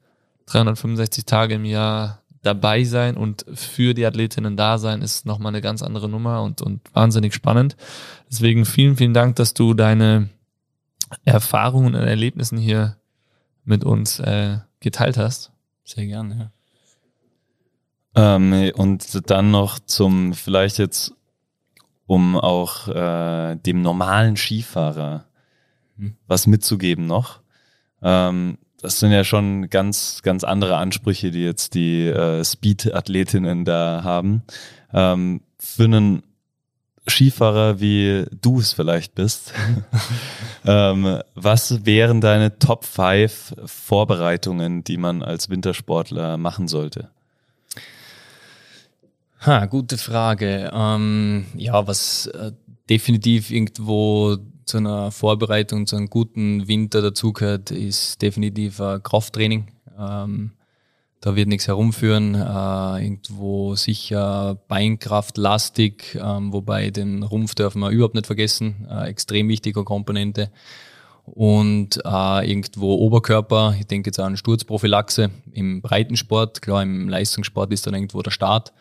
[0.47, 5.61] 365 Tage im Jahr dabei sein und für die Athletinnen da sein, ist nochmal eine
[5.61, 7.75] ganz andere Nummer und, und wahnsinnig spannend.
[8.31, 10.29] Deswegen vielen, vielen Dank, dass du deine
[11.25, 12.97] Erfahrungen und Erlebnissen hier
[13.63, 15.51] mit uns äh, geteilt hast.
[15.83, 16.51] Sehr gerne,
[18.15, 18.35] ja.
[18.35, 21.13] Ähm, und dann noch zum, vielleicht jetzt,
[22.07, 25.25] um auch äh, dem normalen Skifahrer
[26.01, 26.15] Hm.
[26.27, 27.41] was mitzugeben noch.
[28.01, 34.01] Ähm, das sind ja schon ganz, ganz andere Ansprüche, die jetzt die äh, Speed-Athletinnen da
[34.03, 34.41] haben.
[34.91, 36.23] Ähm, für einen
[37.07, 39.53] Skifahrer, wie du es vielleicht bist,
[40.65, 47.09] ähm, was wären deine Top 5 Vorbereitungen, die man als Wintersportler machen sollte?
[49.41, 50.69] Ha, gute Frage.
[50.71, 52.51] Ähm, ja, was äh,
[52.89, 59.67] definitiv irgendwo zu einer Vorbereitung, zu einem guten Winter dazugehört, ist definitiv äh, Krafttraining.
[59.97, 60.51] Ähm,
[61.21, 62.33] da wird nichts herumführen.
[62.35, 68.87] Äh, irgendwo sicher Beinkraft, lastig, ähm, wobei den Rumpf dürfen wir überhaupt nicht vergessen.
[68.89, 70.51] Äh, extrem wichtige Komponente.
[71.23, 76.63] Und äh, irgendwo Oberkörper, ich denke jetzt an Sturzprophylaxe im Breitensport.
[76.63, 78.73] Klar, im Leistungssport ist dann irgendwo der Start.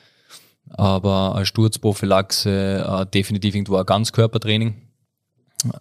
[0.70, 4.74] Aber eine Sturzprophylaxe, äh, definitiv irgendwo ein Ganzkörpertraining.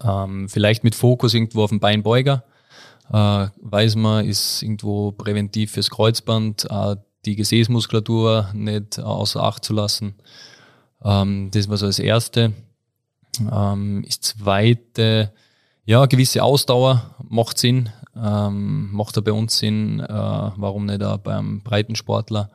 [0.04, 2.44] Ähm, vielleicht mit Fokus irgendwo auf den Beinbeuger.
[3.12, 6.96] Äh, weiß man, ist irgendwo präventiv fürs Kreuzband, äh,
[7.26, 10.16] die Gesäßmuskulatur nicht außer Acht zu lassen.
[11.04, 12.54] Ähm, das war so das Erste.
[13.52, 15.34] Ähm, das Zweite,
[15.86, 17.90] ja, gewisse Ausdauer macht Sinn.
[18.16, 22.50] Ähm, macht da bei uns Sinn, äh, warum nicht auch beim Breitensportler.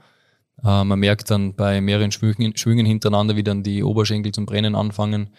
[0.63, 4.75] Äh, man merkt dann bei mehreren Schwüngen, Schwüngen hintereinander, wie dann die Oberschenkel zum Brennen
[4.75, 5.31] anfangen.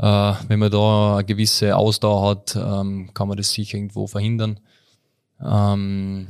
[0.00, 4.58] Äh, wenn man da eine gewisse Ausdauer hat, ähm, kann man das sicher irgendwo verhindern.
[5.44, 6.26] Ähm,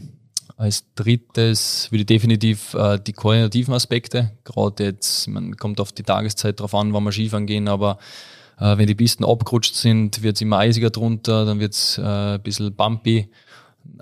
[0.56, 6.02] als drittes würde ich definitiv äh, die koordinativen Aspekte, gerade jetzt, man kommt auf die
[6.02, 7.98] Tageszeit drauf an, wann wir Skifahren gehen, aber
[8.58, 12.02] äh, wenn die Pisten abgerutscht sind, wird es immer eisiger drunter, dann wird es äh,
[12.02, 13.30] ein bisschen bumpy.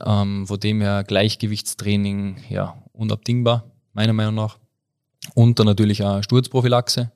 [0.05, 4.59] Ähm, von dem her Gleichgewichtstraining, ja, unabdingbar, meiner Meinung nach.
[5.35, 7.13] Und dann natürlich auch Sturzprophylaxe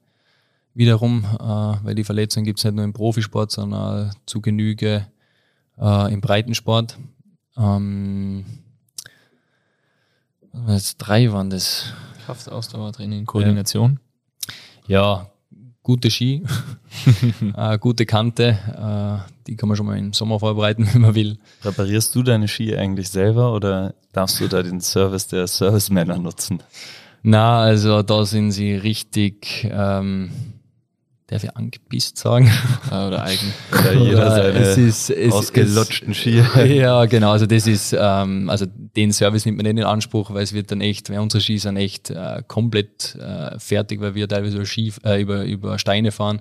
[0.75, 5.07] wiederum, äh, weil die Verletzungen gibt es nicht nur im Profisport, sondern auch zu Genüge
[5.79, 6.99] äh, im Breitensport.
[7.57, 8.45] Ähm,
[10.69, 11.93] jetzt drei waren das.
[12.25, 13.99] Kraftausdauertraining, Koordination.
[14.87, 15.33] Ja,
[15.83, 16.43] gute Ski,
[17.57, 18.59] äh, gute Kante,
[19.27, 21.39] äh, die kann man schon mal im Sommer vorbereiten, wenn man will.
[21.63, 26.63] Reparierst du deine Ski eigentlich selber oder darfst du da den Service der Servicemänner nutzen?
[27.23, 30.31] Na, also da sind sie richtig, ähm,
[31.27, 32.51] darf ich angepisst sagen?
[32.91, 33.53] Äh, oder eigen.
[33.73, 36.43] Oder jeder Ja, seine es ist, es ausgelutschten Ski.
[36.67, 37.33] Ja, genau.
[37.33, 40.71] Also das ist, ähm, also den Service nimmt man nicht in Anspruch, weil es wird
[40.71, 44.67] dann echt, weil unsere Ski sind echt äh, komplett äh, fertig, weil wir teilweise über,
[44.67, 46.41] Ski, äh, über, über Steine fahren.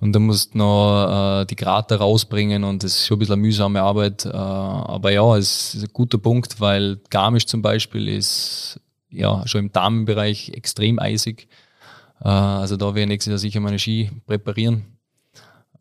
[0.00, 3.34] Und da musst du noch äh, die Krater rausbringen und das ist schon ein bisschen
[3.34, 4.24] eine mühsame Arbeit.
[4.24, 8.80] Äh, aber ja, es ist ein guter Punkt, weil Garmisch zum Beispiel ist
[9.10, 11.48] ja schon im Damenbereich extrem eisig.
[12.22, 14.84] Äh, also da werde ich nächstes Jahr sicher meine Ski präparieren.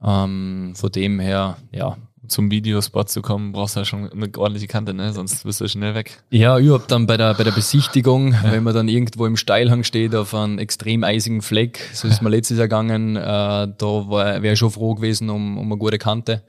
[0.04, 4.68] Ähm, von dem her, ja, Zum Videospot zu kommen, brauchst du ja schon eine ordentliche
[4.68, 5.14] Kante, ne?
[5.14, 6.22] Sonst bist du schnell weg.
[6.30, 10.14] Ja, überhaupt dann bei der, bei der Besichtigung, wenn man dann irgendwo im Steilhang steht
[10.14, 14.60] auf einem extrem eisigen Fleck, so ist mir letztes Jahr gegangen, äh, da wäre ich
[14.60, 16.44] schon froh gewesen um, um eine gute Kante.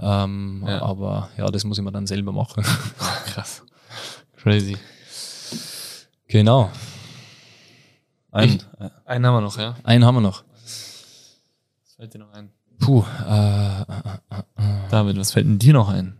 [0.00, 0.82] Ähm, Ja.
[0.82, 2.62] Aber ja, das muss ich mir dann selber machen.
[3.26, 3.64] Krass.
[4.36, 4.76] Crazy.
[6.28, 6.70] genau.
[8.30, 8.62] Ein,
[9.12, 9.76] Einen haben wir noch, ja?
[9.84, 10.42] Einen haben wir noch.
[10.64, 12.48] Was fällt dir noch ein?
[12.80, 13.84] Puh, äh,
[14.90, 16.16] David, was fällt denn dir noch ein?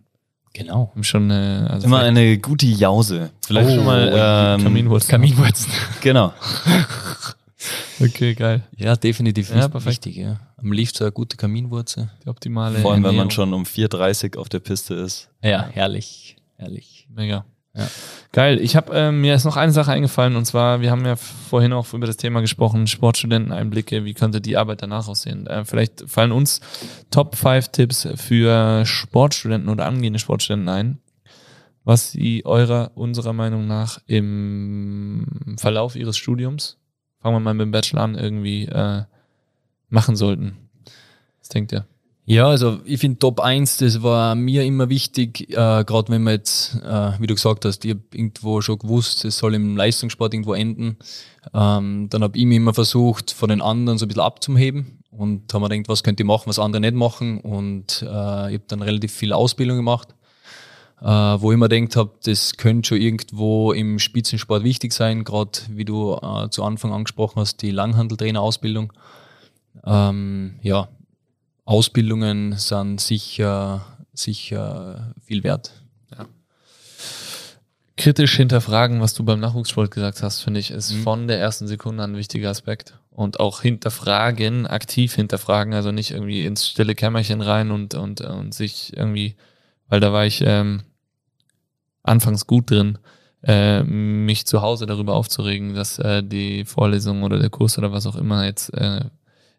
[0.55, 0.93] genau.
[1.01, 3.31] Schon äh, also immer eine gute Jause.
[3.47, 4.11] Vielleicht Oh, schon mal
[4.59, 5.11] ähm, Kaminwurzel.
[5.11, 5.73] Kaminwurzen.
[6.03, 6.33] Genau.
[8.01, 8.63] Okay, geil.
[8.77, 10.05] Ja, definitiv Ja, perfekt.
[10.07, 10.17] wichtig.
[10.17, 10.41] Ja.
[10.57, 12.11] Am liebsten eine gute Kaminwurzel.
[12.25, 13.31] Die optimale Vor allem, wenn man Ernährung.
[13.31, 15.29] schon um 4.30 auf der Piste ist.
[15.43, 16.37] Ja, herrlich.
[16.57, 17.07] Herrlich.
[17.15, 17.45] Mega.
[17.75, 17.89] Ja.
[18.33, 18.61] Geil.
[18.61, 21.73] Ich habe ähm, mir ist noch eine Sache eingefallen und zwar, wir haben ja vorhin
[21.73, 25.47] auch über das Thema gesprochen, Sportstudenteneinblicke, wie könnte die Arbeit danach aussehen?
[25.47, 26.61] Äh, vielleicht fallen uns
[27.11, 30.99] Top 5 Tipps für Sportstudenten oder angehende Sportstudenten ein,
[31.85, 36.79] was sie eurer, unserer Meinung nach im Verlauf ihres Studiums,
[37.21, 39.03] fangen wir mal mit dem Bachelor an, irgendwie äh,
[39.89, 40.57] machen sollten.
[41.41, 41.87] Was denkt ihr?
[42.25, 46.35] Ja, also ich finde Top 1, das war mir immer wichtig, äh, gerade wenn man
[46.35, 50.33] jetzt, äh, wie du gesagt hast, ich habe irgendwo schon gewusst, es soll im Leistungssport
[50.33, 50.99] irgendwo enden.
[51.53, 55.53] Ähm, dann habe ich mir immer versucht, von den anderen so ein bisschen abzuheben und
[55.53, 57.41] habe mir gedacht, was könnt ihr machen, was andere nicht machen.
[57.41, 58.09] Und äh, ich
[58.55, 60.15] habe dann relativ viel Ausbildung gemacht,
[61.01, 65.59] äh, wo ich mir gedacht habe, das könnte schon irgendwo im Spitzensport wichtig sein, gerade
[65.71, 68.93] wie du äh, zu Anfang angesprochen hast, die Langhandeltrainer-Ausbildung.
[69.85, 70.89] Ähm, ja,
[71.65, 75.73] Ausbildungen sind sicher, sicher viel wert.
[77.97, 81.03] kritisch hinterfragen, was du beim Nachwuchssport gesagt hast, finde ich, ist Mhm.
[81.03, 82.99] von der ersten Sekunde an ein wichtiger Aspekt.
[83.11, 88.55] Und auch hinterfragen, aktiv hinterfragen, also nicht irgendwie ins stille Kämmerchen rein und, und, und
[88.55, 89.37] sich irgendwie,
[89.89, 90.83] weil da war ich ähm,
[92.03, 92.99] anfangs gut drin,
[93.45, 98.07] äh, mich zu Hause darüber aufzuregen, dass äh, die Vorlesung oder der Kurs oder was
[98.07, 99.05] auch immer jetzt äh,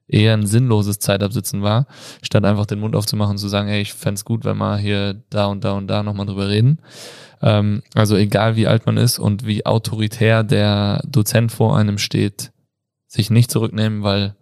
[0.08, 1.88] eher ein sinnloses Zeitabsitzen war,
[2.22, 5.24] statt einfach den Mund aufzumachen und zu sagen, hey, ich fänd's gut, wenn wir hier
[5.30, 6.80] da und da und da nochmal drüber reden.
[7.42, 12.52] Ähm, also egal wie alt man ist und wie autoritär der Dozent vor einem steht,
[13.08, 14.36] sich nicht zurücknehmen, weil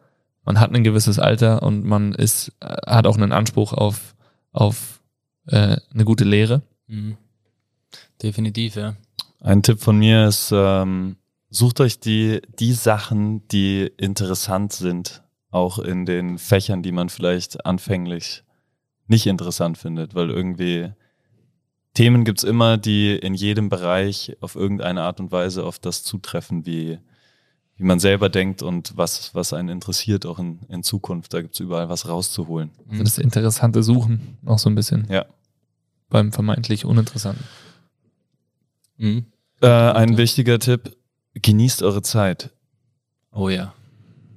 [0.43, 4.15] man hat ein gewisses Alter und man ist, äh, hat auch einen Anspruch auf,
[4.51, 5.01] auf
[5.47, 6.63] äh, eine gute Lehre.
[6.87, 7.17] Mhm.
[8.21, 8.95] Definitiv, ja.
[9.39, 11.17] Ein Tipp von mir ist, ähm,
[11.49, 15.20] sucht euch die, die Sachen, die interessant sind,
[15.51, 18.43] auch in den Fächern, die man vielleicht anfänglich
[19.07, 20.91] nicht interessant findet, weil irgendwie
[21.93, 26.65] Themen gibt's immer, die in jedem Bereich auf irgendeine Art und Weise auf das zutreffen,
[26.65, 26.99] wie,
[27.75, 31.33] wie man selber denkt und was, was einen interessiert, auch in, in Zukunft.
[31.33, 32.71] Da gibt's überall was rauszuholen.
[32.89, 35.25] Also das interessante Suchen auch so ein bisschen Ja.
[36.09, 37.43] beim vermeintlich Uninteressanten.
[38.97, 39.25] Mhm.
[39.61, 40.95] Äh, ein wichtiger Tipp,
[41.33, 42.51] genießt eure Zeit.
[43.33, 43.73] Oh ja.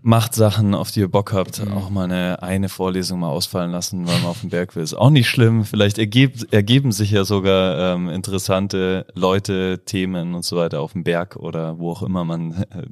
[0.05, 1.65] Macht Sachen, auf die ihr Bock habt.
[1.65, 1.73] Mhm.
[1.73, 4.83] Auch mal eine, eine Vorlesung mal ausfallen lassen, weil man auf dem Berg will.
[4.83, 5.65] Ist auch nicht schlimm.
[5.65, 11.05] Vielleicht ergeb, ergeben sich ja sogar ähm, interessante Leute, Themen und so weiter auf dem
[11.05, 12.87] Berg oder wo auch immer man äh,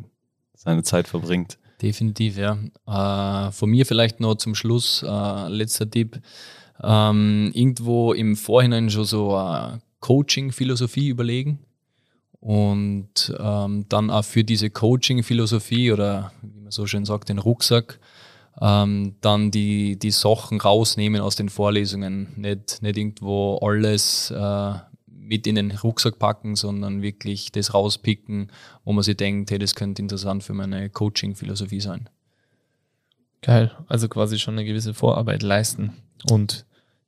[0.54, 1.58] seine Zeit verbringt.
[1.82, 2.56] Definitiv, ja.
[2.86, 6.18] Äh, von mir vielleicht noch zum Schluss, äh, letzter Tipp.
[6.82, 11.58] Ähm, irgendwo im Vorhinein schon so äh, Coaching-Philosophie überlegen
[12.40, 17.98] und ähm, dann auch für diese Coaching-Philosophie oder wie so schön sagt, den Rucksack,
[18.60, 22.34] ähm, dann die, die Sachen rausnehmen aus den Vorlesungen.
[22.36, 24.74] Nicht, nicht irgendwo alles äh,
[25.06, 28.50] mit in den Rucksack packen, sondern wirklich das rauspicken,
[28.84, 32.08] wo man sich denkt, hey, das könnte interessant für meine Coaching-Philosophie sein.
[33.40, 33.72] Geil.
[33.88, 35.94] Also quasi schon eine gewisse Vorarbeit leisten
[36.30, 36.66] und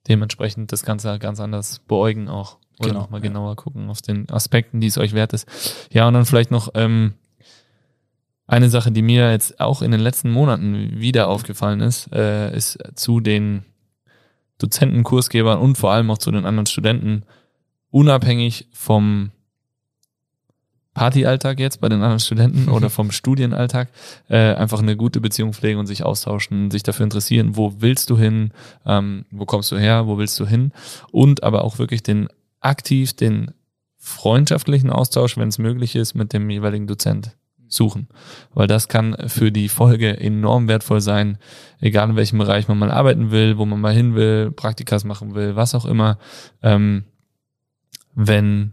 [0.09, 2.59] dementsprechend das Ganze ganz anders beäugen auch.
[2.81, 3.29] Oder Genau, nochmal ja.
[3.29, 5.47] genauer gucken auf den Aspekten, die es euch wert ist.
[5.93, 7.15] Ja, und dann vielleicht noch ähm,
[8.47, 12.79] eine Sache, die mir jetzt auch in den letzten Monaten wieder aufgefallen ist, äh, ist
[12.95, 13.65] zu den
[14.59, 17.25] Dozenten, Kursgebern und vor allem auch zu den anderen Studenten,
[17.91, 19.31] unabhängig vom
[20.93, 23.89] Partyalltag jetzt bei den anderen Studenten oder vom Studienalltag,
[24.29, 28.19] äh, einfach eine gute Beziehung pflegen und sich austauschen, sich dafür interessieren, wo willst du
[28.19, 28.53] hin,
[28.87, 30.73] ähm, wo kommst du her, wo willst du hin?
[31.11, 32.29] Und aber auch wirklich den
[32.61, 33.51] aktiv den
[33.99, 37.35] freundschaftlichen Austausch, wenn es möglich ist, mit dem jeweiligen Dozent
[37.75, 38.09] suchen.
[38.55, 41.39] Weil das kann für die Folge enorm wertvoll sein,
[41.81, 45.35] egal in welchem Bereich man mal arbeiten will, wo man mal hin will, Praktikas machen
[45.35, 46.19] will, was auch immer,
[46.63, 47.05] ähm,
[48.15, 48.73] wenn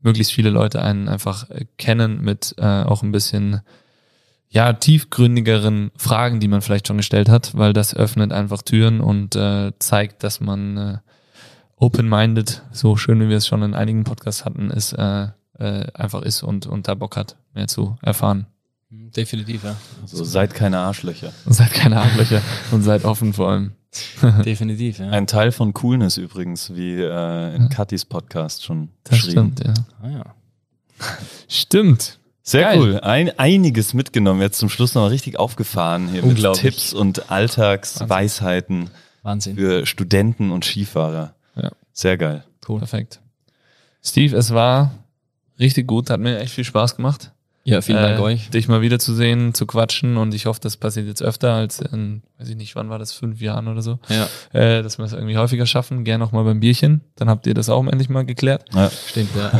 [0.00, 3.60] möglichst viele Leute einen einfach äh, kennen mit äh, auch ein bisschen
[4.48, 9.36] ja tiefgründigeren Fragen, die man vielleicht schon gestellt hat, weil das öffnet einfach Türen und
[9.36, 10.98] äh, zeigt, dass man äh,
[11.76, 15.28] open-minded, so schön wie wir es schon in einigen Podcasts hatten, ist äh,
[15.60, 18.46] äh, einfach ist und und da Bock hat, mehr zu erfahren.
[18.90, 19.76] Definitiv, ja.
[20.02, 21.32] Also seid keine Arschlöcher.
[21.44, 22.42] Und seid keine Arschlöcher
[22.72, 23.72] und seid offen vor allem.
[24.44, 25.10] Definitiv, ja.
[25.10, 29.54] Ein Teil von Coolness übrigens, wie äh, in Katis Podcast schon Das beschrieben.
[29.56, 29.74] stimmt, ja.
[30.02, 30.34] Ah, ja.
[31.48, 32.18] Stimmt.
[32.42, 32.78] Sehr Geil.
[32.80, 33.00] cool.
[33.00, 34.40] Ein, einiges mitgenommen.
[34.40, 36.38] Jetzt zum Schluss noch mal richtig aufgefahren hier mit.
[36.54, 38.90] Tipps und Alltagsweisheiten
[39.22, 39.56] Wahnsinn.
[39.56, 41.34] für Studenten und Skifahrer.
[41.54, 41.70] Ja.
[41.92, 42.44] Sehr geil.
[42.66, 42.78] Cool.
[42.78, 43.20] Perfekt.
[44.02, 44.90] Steve, es war
[45.60, 47.32] richtig gut, hat mir echt viel Spaß gemacht.
[47.62, 48.50] Ja, vielen Dank äh, euch.
[48.50, 52.48] dich mal wiederzusehen, zu quatschen und ich hoffe, das passiert jetzt öfter als in, weiß
[52.48, 55.36] ich nicht, wann war das, fünf Jahren oder so, Ja, äh, dass wir es irgendwie
[55.36, 56.04] häufiger schaffen.
[56.04, 58.64] Gerne auch mal beim Bierchen, dann habt ihr das auch endlich mal geklärt.
[58.74, 58.90] Ja.
[59.08, 59.52] stimmt, ja.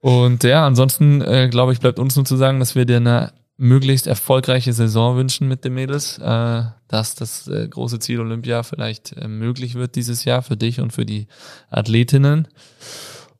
[0.00, 3.32] Und ja, ansonsten äh, glaube ich, bleibt uns nur zu sagen, dass wir dir eine
[3.56, 9.16] möglichst erfolgreiche Saison wünschen mit den Mädels, äh, dass das äh, große Ziel Olympia vielleicht
[9.16, 11.28] äh, möglich wird dieses Jahr für dich und für die
[11.70, 12.48] Athletinnen.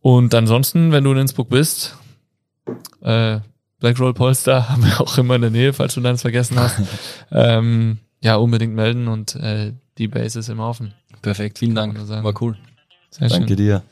[0.03, 1.97] Und ansonsten, wenn du in Innsbruck bist,
[3.01, 3.39] äh,
[3.79, 6.81] Blackroll Polster haben wir auch immer in der Nähe, falls du deins vergessen hast.
[7.31, 10.95] ähm, ja, unbedingt melden und äh, die Base ist immer offen.
[11.23, 11.97] Perfekt, vielen Dank.
[12.09, 12.57] War cool.
[13.13, 13.83] Sehr Danke dir.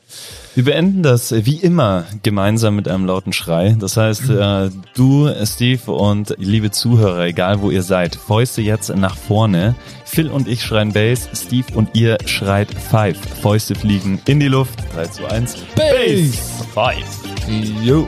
[0.55, 3.75] Wir beenden das äh, wie immer gemeinsam mit einem lauten Schrei.
[3.79, 9.15] Das heißt, äh, du, Steve und liebe Zuhörer, egal wo ihr seid, Fäuste jetzt nach
[9.15, 9.75] vorne.
[10.05, 13.17] Phil und ich schreien Bass, Steve und ihr schreit Five.
[13.41, 14.79] Fäuste fliegen in die Luft.
[14.95, 15.57] 3, 2, 1.
[15.75, 16.65] Bass!
[16.73, 17.05] Five.
[17.83, 18.07] Jo.